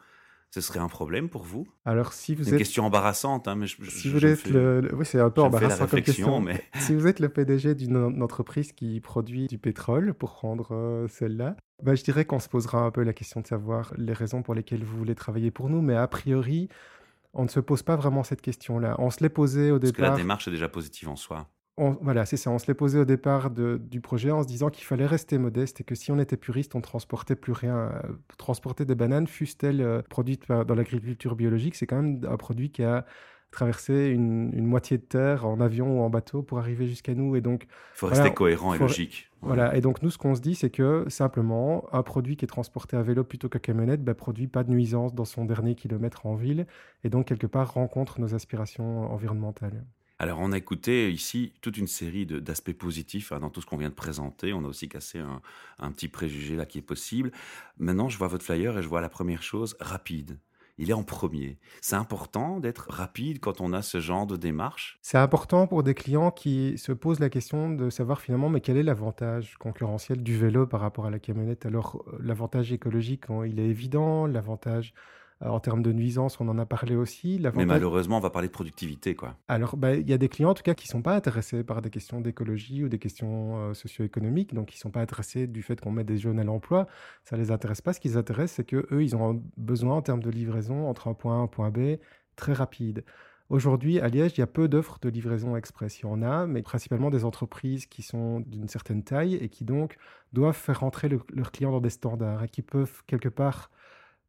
ce 0.53 0.61
serait 0.61 0.79
un 0.79 0.88
problème 0.88 1.29
pour 1.29 1.41
vous? 1.41 1.65
Alors, 1.83 2.13
si 2.13 2.35
vous 2.35 2.47
une 2.47 2.59
question 2.59 2.85
embarrassante, 2.85 3.47
hein, 3.47 3.55
mais 3.55 3.65
je, 3.65 3.75
si 3.89 4.07
vous 4.11 4.23
êtes 4.23 4.47
le, 4.47 4.88
oui, 4.94 5.03
c'est 5.03 5.19
un 5.19 5.31
peu 5.31 5.41
embarrassant 5.41 5.88
comme 5.88 6.01
question. 6.03 6.41
Mais... 6.41 6.63
si 6.79 6.94
vous 6.94 7.07
êtes 7.07 7.19
le 7.19 7.29
PDG 7.29 7.73
d'une 7.73 8.21
entreprise 8.21 8.71
qui 8.71 9.00
produit 9.00 9.47
du 9.47 9.57
pétrole, 9.57 10.13
pour 10.13 10.33
prendre 10.33 10.75
euh, 10.75 11.07
celle-là, 11.07 11.55
bah, 11.81 11.95
je 11.95 12.03
dirais 12.03 12.25
qu'on 12.25 12.38
se 12.38 12.50
posera 12.50 12.81
un 12.81 12.91
peu 12.91 13.01
la 13.01 13.13
question 13.13 13.41
de 13.41 13.47
savoir 13.47 13.95
les 13.97 14.13
raisons 14.13 14.44
pour 14.44 14.53
lesquelles 14.53 14.83
vous 14.83 14.95
voulez 14.95 15.15
travailler 15.15 15.50
pour 15.50 15.71
nous, 15.71 15.81
mais 15.81 15.95
a 15.95 16.07
priori, 16.07 16.69
on 17.33 17.45
ne 17.45 17.50
se 17.50 17.59
pose 17.59 17.81
pas 17.81 17.95
vraiment 17.95 18.21
cette 18.21 18.41
question-là. 18.41 18.95
On 19.00 19.09
se 19.09 19.23
l'est 19.23 19.29
posé 19.29 19.71
au 19.71 19.79
départ. 19.79 19.97
Parce 19.97 20.09
que 20.09 20.17
la 20.17 20.17
démarche 20.17 20.47
est 20.47 20.51
déjà 20.51 20.69
positive 20.69 21.09
en 21.09 21.15
soi 21.15 21.47
voilà, 21.77 22.25
c'est 22.25 22.37
ça. 22.37 22.51
On 22.51 22.59
se 22.59 22.67
l'est 22.67 22.75
posé 22.75 22.99
au 22.99 23.05
départ 23.05 23.49
du 23.49 24.01
projet 24.01 24.31
en 24.31 24.43
se 24.43 24.47
disant 24.47 24.69
qu'il 24.69 24.85
fallait 24.85 25.07
rester 25.07 25.37
modeste 25.37 25.81
et 25.81 25.83
que 25.83 25.95
si 25.95 26.11
on 26.11 26.19
était 26.19 26.37
puriste, 26.37 26.75
on 26.75 26.81
transportait 26.81 27.35
plus 27.35 27.53
rien. 27.53 27.77
Euh, 27.77 28.01
transporter 28.37 28.85
des 28.85 28.95
bananes, 28.95 29.27
fussent-elles 29.27 29.81
euh, 29.81 30.01
produites 30.07 30.47
dans 30.49 30.75
l'agriculture 30.75 31.35
biologique, 31.35 31.75
c'est 31.75 31.87
quand 31.87 32.01
même 32.01 32.21
un 32.29 32.37
produit 32.37 32.69
qui 32.69 32.83
a 32.83 33.05
traversé 33.53 34.07
une, 34.09 34.65
moitié 34.65 34.97
de 34.97 35.03
terre 35.03 35.45
en 35.45 35.59
avion 35.61 35.99
ou 35.99 36.01
en 36.01 36.09
bateau 36.09 36.41
pour 36.41 36.57
arriver 36.57 36.87
jusqu'à 36.87 37.13
nous. 37.13 37.35
Et 37.35 37.41
donc, 37.41 37.65
il 37.65 37.97
faut 37.97 38.07
rester 38.07 38.33
cohérent 38.33 38.73
et 38.73 38.79
logique. 38.79 39.29
Voilà. 39.41 39.75
Et 39.75 39.81
donc 39.81 40.01
nous, 40.01 40.09
ce 40.09 40.17
qu'on 40.17 40.35
se 40.35 40.41
dit, 40.41 40.55
c'est 40.55 40.69
que 40.69 41.05
simplement, 41.07 41.85
un 41.93 42.01
produit 42.01 42.35
qui 42.35 42.45
est 42.45 42.47
transporté 42.47 42.97
à 42.97 43.01
vélo 43.01 43.23
plutôt 43.23 43.49
qu'à 43.49 43.59
camionnette, 43.59 44.03
bah, 44.03 44.15
produit 44.15 44.47
pas 44.47 44.63
de 44.63 44.71
nuisance 44.71 45.13
dans 45.13 45.25
son 45.25 45.45
dernier 45.45 45.75
kilomètre 45.75 46.25
en 46.25 46.35
ville, 46.35 46.65
et 47.03 47.09
donc 47.09 47.27
quelque 47.27 47.47
part 47.47 47.73
rencontre 47.73 48.19
nos 48.19 48.33
aspirations 48.35 49.11
environnementales. 49.11 49.83
Alors, 50.23 50.39
on 50.39 50.53
a 50.53 50.57
écouté 50.57 51.11
ici 51.11 51.51
toute 51.59 51.75
une 51.75 51.87
série 51.87 52.25
d'aspects 52.25 52.71
positifs 52.71 53.33
hein, 53.33 53.41
dans 53.41 53.49
tout 53.49 53.59
ce 53.59 53.65
qu'on 53.65 53.75
vient 53.75 53.89
de 53.89 53.93
présenter. 53.93 54.53
On 54.53 54.63
a 54.63 54.69
aussi 54.69 54.87
cassé 54.87 55.19
un, 55.19 55.91
petit 55.91 56.07
préjugé 56.07 56.55
là 56.55 56.65
qui 56.65 56.77
est 56.77 56.81
possible. 56.81 57.33
Maintenant, 57.77 58.07
je 58.07 58.17
vois 58.17 58.29
votre 58.29 58.45
flyer 58.45 58.77
et 58.77 58.81
je 58.81 58.87
vois 58.87 59.01
la 59.01 59.09
première 59.09 59.43
chose, 59.43 59.75
rapide. 59.81 60.39
Il 60.77 60.89
est 60.89 60.93
en 60.93 61.03
premier. 61.03 61.59
C'est 61.81 61.97
important 61.97 62.61
d'être 62.61 62.87
rapide 62.89 63.41
quand 63.41 63.59
on 63.59 63.73
a 63.73 63.81
ce 63.81 63.99
genre 63.99 64.25
de 64.25 64.37
démarche? 64.37 64.97
C'est 65.01 65.17
important 65.17 65.67
pour 65.67 65.83
des 65.83 65.93
clients 65.93 66.31
qui 66.31 66.77
se 66.77 66.93
posent 66.93 67.19
la 67.19 67.29
question 67.29 67.69
de 67.69 67.89
savoir 67.89 68.21
finalement, 68.21 68.47
mais 68.47 68.61
quel 68.61 68.77
est 68.77 68.83
l'avantage 68.83 69.57
concurrentiel 69.59 70.23
du 70.23 70.37
vélo 70.37 70.65
par 70.65 70.79
rapport 70.79 71.05
à 71.05 71.09
la 71.09 71.19
camionnette? 71.19 71.65
Alors, 71.65 72.01
euh, 72.07 72.17
l'avantage 72.21 72.71
écologique, 72.71 73.25
il 73.45 73.59
est 73.59 73.67
évident. 73.67 74.25
L'avantage 74.25 74.93
en 75.45 75.59
termes 75.59 75.81
de 75.81 75.91
nuisance, 75.91 76.39
on 76.39 76.47
en 76.47 76.57
a 76.57 76.65
parlé 76.65 76.95
aussi. 76.95 77.41
Mais 77.55 77.65
malheureusement, 77.65 78.17
on 78.17 78.21
va 78.21 78.29
parler 78.29 78.47
de 78.47 78.53
productivité. 78.53 79.15
quoi. 79.15 79.35
Alors, 79.47 79.77
bah, 79.77 79.95
il 79.95 80.09
y 80.09 80.13
a 80.13 80.17
des 80.17 80.29
clients, 80.29 80.51
en 80.51 80.53
tout 80.53 80.63
cas, 80.63 80.73
qui 80.73 80.87
ne 80.87 80.91
sont 80.91 81.01
pas 81.01 81.15
intéressés 81.15 81.63
par 81.63 81.81
des 81.81 81.89
questions 81.89 82.21
d'écologie 82.21 82.83
ou 82.83 82.89
des 82.89 82.99
questions 82.99 83.57
euh, 83.57 83.73
socio-économiques, 83.73 84.53
donc 84.53 84.67
qui 84.67 84.77
ne 84.77 84.81
sont 84.81 84.91
pas 84.91 85.01
intéressés 85.01 85.47
du 85.47 85.61
fait 85.61 85.79
qu'on 85.79 85.91
met 85.91 86.03
des 86.03 86.17
jeunes 86.17 86.39
à 86.39 86.43
l'emploi. 86.43 86.87
Ça 87.23 87.35
ne 87.35 87.41
les 87.41 87.51
intéresse 87.51 87.81
pas. 87.81 87.93
Ce 87.93 87.99
qui 87.99 88.09
les 88.09 88.17
intéresse, 88.17 88.53
c'est 88.53 88.63
qu'eux, 88.63 89.03
ils 89.03 89.15
ont 89.15 89.43
besoin, 89.57 89.95
en 89.95 90.01
termes 90.01 90.23
de 90.23 90.29
livraison, 90.29 90.87
entre 90.87 91.07
un 91.07 91.13
point 91.13 91.37
A 91.37 91.39
et 91.39 91.43
un 91.43 91.47
point 91.47 91.69
B, 91.69 91.97
très 92.35 92.53
rapide. 92.53 93.03
Aujourd'hui, 93.49 93.99
à 93.99 94.07
Liège, 94.07 94.33
il 94.37 94.39
y 94.39 94.43
a 94.43 94.47
peu 94.47 94.67
d'offres 94.67 94.97
de 95.01 95.09
livraison 95.09 95.55
express. 95.55 95.99
Il 95.99 96.03
y 96.03 96.05
en 96.05 96.23
a, 96.23 96.47
mais 96.47 96.61
principalement 96.61 97.09
des 97.09 97.25
entreprises 97.25 97.85
qui 97.85 98.01
sont 98.01 98.39
d'une 98.39 98.67
certaine 98.67 99.03
taille 99.03 99.35
et 99.35 99.49
qui 99.49 99.65
donc 99.65 99.97
doivent 100.31 100.55
faire 100.55 100.79
rentrer 100.79 101.09
leurs 101.09 101.51
clients 101.51 101.71
dans 101.71 101.81
des 101.81 101.89
standards 101.89 102.43
et 102.43 102.49
qui 102.49 102.61
peuvent 102.61 103.03
quelque 103.05 103.29
part 103.29 103.69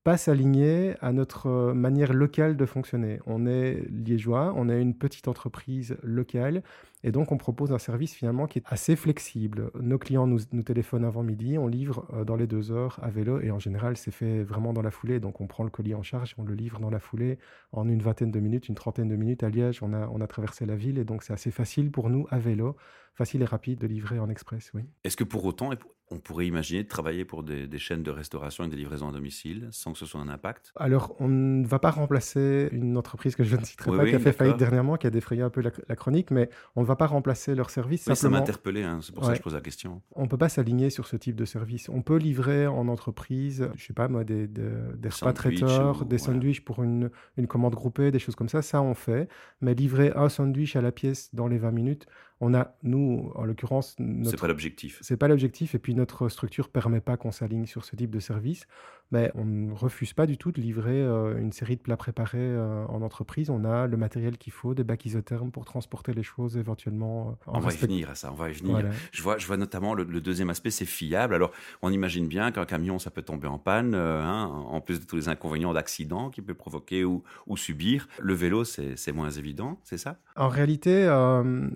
pas 0.05 0.19
s'aligner 0.19 0.95
à 1.01 1.13
notre 1.13 1.47
euh, 1.47 1.75
manière 1.75 2.13
locale 2.13 2.59
de 2.59 2.67
fonctionner. 2.67 3.21
On 3.27 3.47
est 3.47 3.83
liégeois, 3.91 4.53
on 4.55 4.69
est 4.69 4.81
une 4.81 4.95
petite 4.95 5.29
entreprise 5.29 5.97
locale 6.03 6.63
et 7.03 7.11
donc 7.11 7.33
on 7.33 7.39
propose 7.39 7.73
un 7.73 7.79
service 7.79 8.13
finalement 8.13 8.47
qui 8.47 8.59
est 8.59 8.65
assez 8.67 8.97
flexible. 8.97 9.71
Nos 9.81 9.97
clients 9.97 10.27
nous, 10.27 10.41
nous 10.53 10.63
téléphonent 10.63 11.07
avant 11.07 11.23
midi, 11.23 11.57
on 11.57 11.67
livre 11.67 12.07
euh, 12.13 12.25
dans 12.25 12.37
les 12.37 12.47
deux 12.47 12.71
heures 12.71 13.01
à 13.03 13.09
vélo 13.09 13.41
et 13.41 13.51
en 13.51 13.59
général 13.59 13.97
c'est 13.97 14.11
fait 14.11 14.43
vraiment 14.43 14.75
dans 14.75 14.83
la 14.83 14.91
foulée. 14.91 15.21
Donc 15.21 15.41
on 15.41 15.47
prend 15.47 15.65
le 15.65 15.71
colis 15.71 15.95
en 15.95 16.03
charge, 16.03 16.35
on 16.37 16.45
le 16.45 16.55
livre 16.55 16.81
dans 16.81 16.91
la 16.91 17.01
foulée 17.01 17.39
en 17.73 17.89
une 17.89 18.03
vingtaine 18.03 18.31
de 18.31 18.41
minutes, 18.41 18.69
une 18.69 18.75
trentaine 18.75 19.09
de 19.09 19.17
minutes 19.17 19.43
à 19.43 19.49
Liège. 19.49 19.83
On 19.83 19.95
a, 19.95 20.07
on 20.09 20.21
a 20.21 20.27
traversé 20.27 20.67
la 20.67 20.77
ville 20.77 20.99
et 20.99 21.05
donc 21.05 21.23
c'est 21.23 21.33
assez 21.33 21.51
facile 21.51 21.91
pour 21.91 22.11
nous 22.11 22.27
à 22.29 22.39
vélo, 22.39 22.77
facile 23.15 23.41
et 23.41 23.47
rapide 23.47 23.79
de 23.79 23.87
livrer 23.87 24.19
en 24.19 24.29
express. 24.29 24.71
Oui. 24.75 24.83
Est-ce 25.03 25.17
que 25.17 25.25
pour 25.25 25.47
autant, 25.47 25.73
on 26.15 26.19
pourrait 26.19 26.47
imaginer 26.47 26.83
de 26.83 26.89
travailler 26.89 27.25
pour 27.25 27.43
des, 27.43 27.69
chaînes 27.79 28.03
de 28.03 28.11
restauration 28.11 28.65
et 28.65 28.69
des 28.69 28.77
livraisons 28.77 29.09
à 29.09 29.13
domicile 29.13 29.69
sans 29.73 29.93
que 29.93 29.99
ce 29.99 30.07
soit 30.07 30.21
un 30.21 30.29
impact? 30.29 30.73
Alors, 30.77 31.17
on 31.19 31.29
ne 31.29 31.67
va 31.67 31.79
pas 31.79 31.91
remplacer 31.91 32.69
une 32.73 32.97
entreprise 32.97 33.35
que 33.35 33.45
je 33.45 33.57
ne 33.57 33.65
citerai 33.65 33.97
pas, 33.97 34.07
qui 34.07 34.15
a 34.15 34.19
fait 34.19 34.33
faillite 34.33 34.57
dernièrement, 34.57 34.97
qui 34.97 35.07
a 35.07 35.11
défrayé 35.11 35.43
un 35.43 35.51
peu 35.51 35.61
la, 35.61 35.97
chronique, 35.97 36.31
mais 36.31 36.49
on 36.77 36.83
ne 36.83 36.87
va 36.87 36.97
pas 36.97 37.07
remplacer 37.07 37.55
leur 37.55 37.71
service. 37.71 38.07
Oui, 38.07 38.17
ça 38.17 38.29
m'a 38.29 38.39
interpellé, 38.39 38.83
hein, 38.83 39.01
c'est 39.03 39.15
pour 39.15 39.25
ça 39.25 39.33
que 39.33 39.39
je 39.39 39.43
pose 39.43 39.55
la 39.55 39.61
question. 39.61 40.03
On 40.13 40.23
ne 40.23 40.29
peut 40.29 40.39
pas 40.39 40.49
s'aligner 40.49 40.91
sur 40.91 41.07
ce 41.07 41.17
type 41.17 41.37
de 41.37 41.45
service. 41.45 41.89
On 41.89 42.03
peut 42.03 42.17
livrer 42.17 42.67
en 42.67 42.89
entreprise, 42.89 43.69
je 43.75 43.83
ne 43.83 43.87
sais 43.87 43.93
pas 43.93 44.09
moi, 44.09 44.25
des, 44.25 44.47
des, 44.47 45.09
repas 45.09 45.33
traiteurs, 45.33 46.05
des 46.05 46.19
sandwichs 46.19 46.65
pour 46.65 46.83
une, 46.83 47.11
une 47.37 47.47
commande 47.47 47.75
groupée, 47.75 48.11
des 48.11 48.19
choses 48.19 48.37
comme 48.37 48.49
ça, 48.49 48.63
ça 48.63 48.83
on 48.83 48.95
fait. 48.95 49.29
Mais 49.61 49.75
livrer 49.75 50.13
un 50.15 50.29
sandwich 50.29 50.77
à 50.77 50.81
la 50.81 50.93
pièce 50.93 51.35
dans 51.35 51.49
les 51.49 51.59
20 51.59 51.73
minutes, 51.73 52.07
on 52.45 52.53
a, 52.55 52.75
nous, 52.83 53.33
en 53.35 53.45
l'occurrence... 53.45 53.97
C'est 54.25 54.39
pas 54.39 54.49
l'objectif. 54.49 54.99
C'est 55.01 55.17
pas 55.17 55.29
l'objectif, 55.29 55.75
et 55.75 55.79
puis 55.79 55.95
notre 55.95 56.29
structure 56.29 56.69
permet 56.69 57.01
pas 57.01 57.17
qu'on 57.17 57.33
s'aligne 57.33 57.65
sur 57.65 57.85
ce 57.87 57.97
type 57.97 58.11
de 58.11 58.21
service. 58.21 58.67
Mais 59.15 59.31
on 59.37 59.45
ne 59.45 59.73
refuse 59.73 60.13
pas 60.13 60.27
du 60.27 60.37
tout 60.37 60.51
de 60.51 60.61
livrer 60.61 61.01
euh, 61.01 61.39
une 61.39 61.53
série 61.53 61.77
de 61.77 61.81
plats 61.81 61.97
préparés 61.97 62.39
euh, 62.41 62.85
en 62.89 63.01
entreprise. 63.01 63.49
On 63.49 63.65
a 63.65 63.87
le 63.87 63.97
matériel 63.97 64.39
qu'il 64.39 64.53
faut, 64.53 64.75
des 64.75 64.83
bacs 64.83 65.07
isothermes 65.07 65.53
pour 65.53 65.65
transporter 65.65 66.13
les 66.13 66.25
choses 66.25 66.57
éventuellement. 66.57 67.29
Euh, 67.47 67.53
on 67.53 67.61
va 67.61 67.73
y 67.73 67.77
venir 67.77 68.11
à 68.11 68.17
ça, 68.17 68.33
on 68.33 68.35
va 68.35 68.51
y 68.51 68.55
venir. 68.55 68.91
Je, 69.13 69.23
vois, 69.23 69.39
je 69.39 69.47
vois 69.47 69.57
notamment 69.57 69.95
le, 69.95 70.05
deuxième 70.21 70.51
aspect, 70.51 70.73
c'est 70.73 70.85
fiable. 70.85 71.33
Alors, 71.33 71.53
on 71.81 71.93
imagine 71.93 72.27
bien 72.27 72.51
qu'un 72.51 72.65
camion, 72.65 72.99
ça 72.99 73.13
peut 73.13 73.23
tomber 73.23 73.47
en 73.47 73.61
panne, 73.61 73.95
hein, 73.95 74.47
en 74.47 74.81
plus 74.81 74.99
de 74.99 75.05
tous 75.05 75.15
les 75.15 75.29
inconvénients 75.29 75.73
d'accident 75.73 76.31
qu'il 76.31 76.43
peut 76.43 76.55
provoquer 76.55 77.05
ou, 77.05 77.23
ou 77.47 77.57
subir. 77.57 78.09
Le 78.19 78.35
vélo, 78.35 78.65
c'est 78.65 79.13
moins 79.13 79.31
évident, 79.31 79.79
c'est 79.85 79.99
ça? 79.99 80.19
En 80.35 80.49
réalité, 80.49 81.09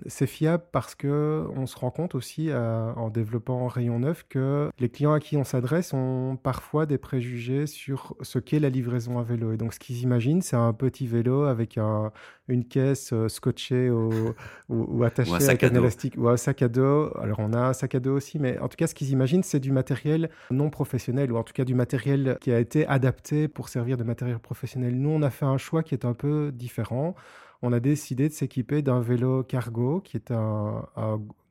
c'est 0.07 0.27
fiable 0.27 0.65
parce 0.73 0.93
que 0.93 1.47
on 1.55 1.67
se 1.67 1.77
rend 1.77 1.91
compte 1.91 2.15
aussi 2.15 2.51
en 2.51 3.09
développant 3.09 3.67
Rayon 3.67 3.99
Neuf 3.99 4.25
que 4.27 4.69
les 4.77 4.89
clients 4.89 5.13
à 5.13 5.21
qui 5.21 5.37
on 5.37 5.45
s'adresse 5.45 5.93
ont 5.93 6.37
parfois 6.41 6.85
des 6.85 6.97
préjugés 6.97 7.28
sur 7.65 8.15
ce 8.21 8.39
qu'est 8.39 8.59
la 8.59 8.69
livraison 8.69 9.19
à 9.19 9.23
vélo. 9.23 9.51
Et 9.51 9.57
donc, 9.57 9.73
ce 9.73 9.79
qu'ils 9.79 10.01
imaginent, 10.01 10.41
c'est 10.41 10.55
un 10.55 10.73
petit 10.73 11.07
vélo 11.07 11.43
avec 11.43 11.77
un, 11.77 12.11
une 12.47 12.65
caisse 12.65 13.11
euh, 13.13 13.27
scotchée 13.27 13.89
ou, 13.89 14.33
ou, 14.69 15.03
attachée 15.03 15.33
avec 15.33 15.63
un 15.63 15.73
élastique 15.73 16.15
ou 16.17 16.29
un 16.29 16.37
sac 16.37 16.61
à 16.61 16.67
dos. 16.67 17.11
Alors, 17.19 17.39
on 17.39 17.53
a 17.53 17.59
un 17.59 17.73
sac 17.73 17.95
à 17.95 17.99
dos 17.99 18.15
aussi, 18.15 18.39
mais 18.39 18.57
en 18.59 18.67
tout 18.67 18.77
cas, 18.77 18.87
ce 18.87 18.95
qu'ils 18.95 19.11
imaginent, 19.11 19.43
c'est 19.43 19.59
du 19.59 19.71
matériel 19.71 20.29
non 20.51 20.69
professionnel 20.69 21.31
ou 21.31 21.37
en 21.37 21.43
tout 21.43 21.53
cas 21.53 21.65
du 21.65 21.75
matériel 21.75 22.37
qui 22.41 22.51
a 22.51 22.59
été 22.59 22.85
adapté 22.87 23.47
pour 23.47 23.69
servir 23.69 23.97
de 23.97 24.03
matériel 24.03 24.39
professionnel. 24.39 24.95
Nous, 24.95 25.09
on 25.09 25.21
a 25.21 25.29
fait 25.29 25.45
un 25.45 25.57
choix 25.57 25.83
qui 25.83 25.93
est 25.93 26.05
un 26.05 26.13
peu 26.13 26.51
différent 26.53 27.15
on 27.61 27.73
a 27.73 27.79
décidé 27.79 28.29
de 28.29 28.33
s'équiper 28.33 28.81
d'un 28.81 29.01
vélo 29.01 29.43
cargo 29.43 30.01
qui 30.01 30.17
est 30.17 30.31
un, 30.31 30.87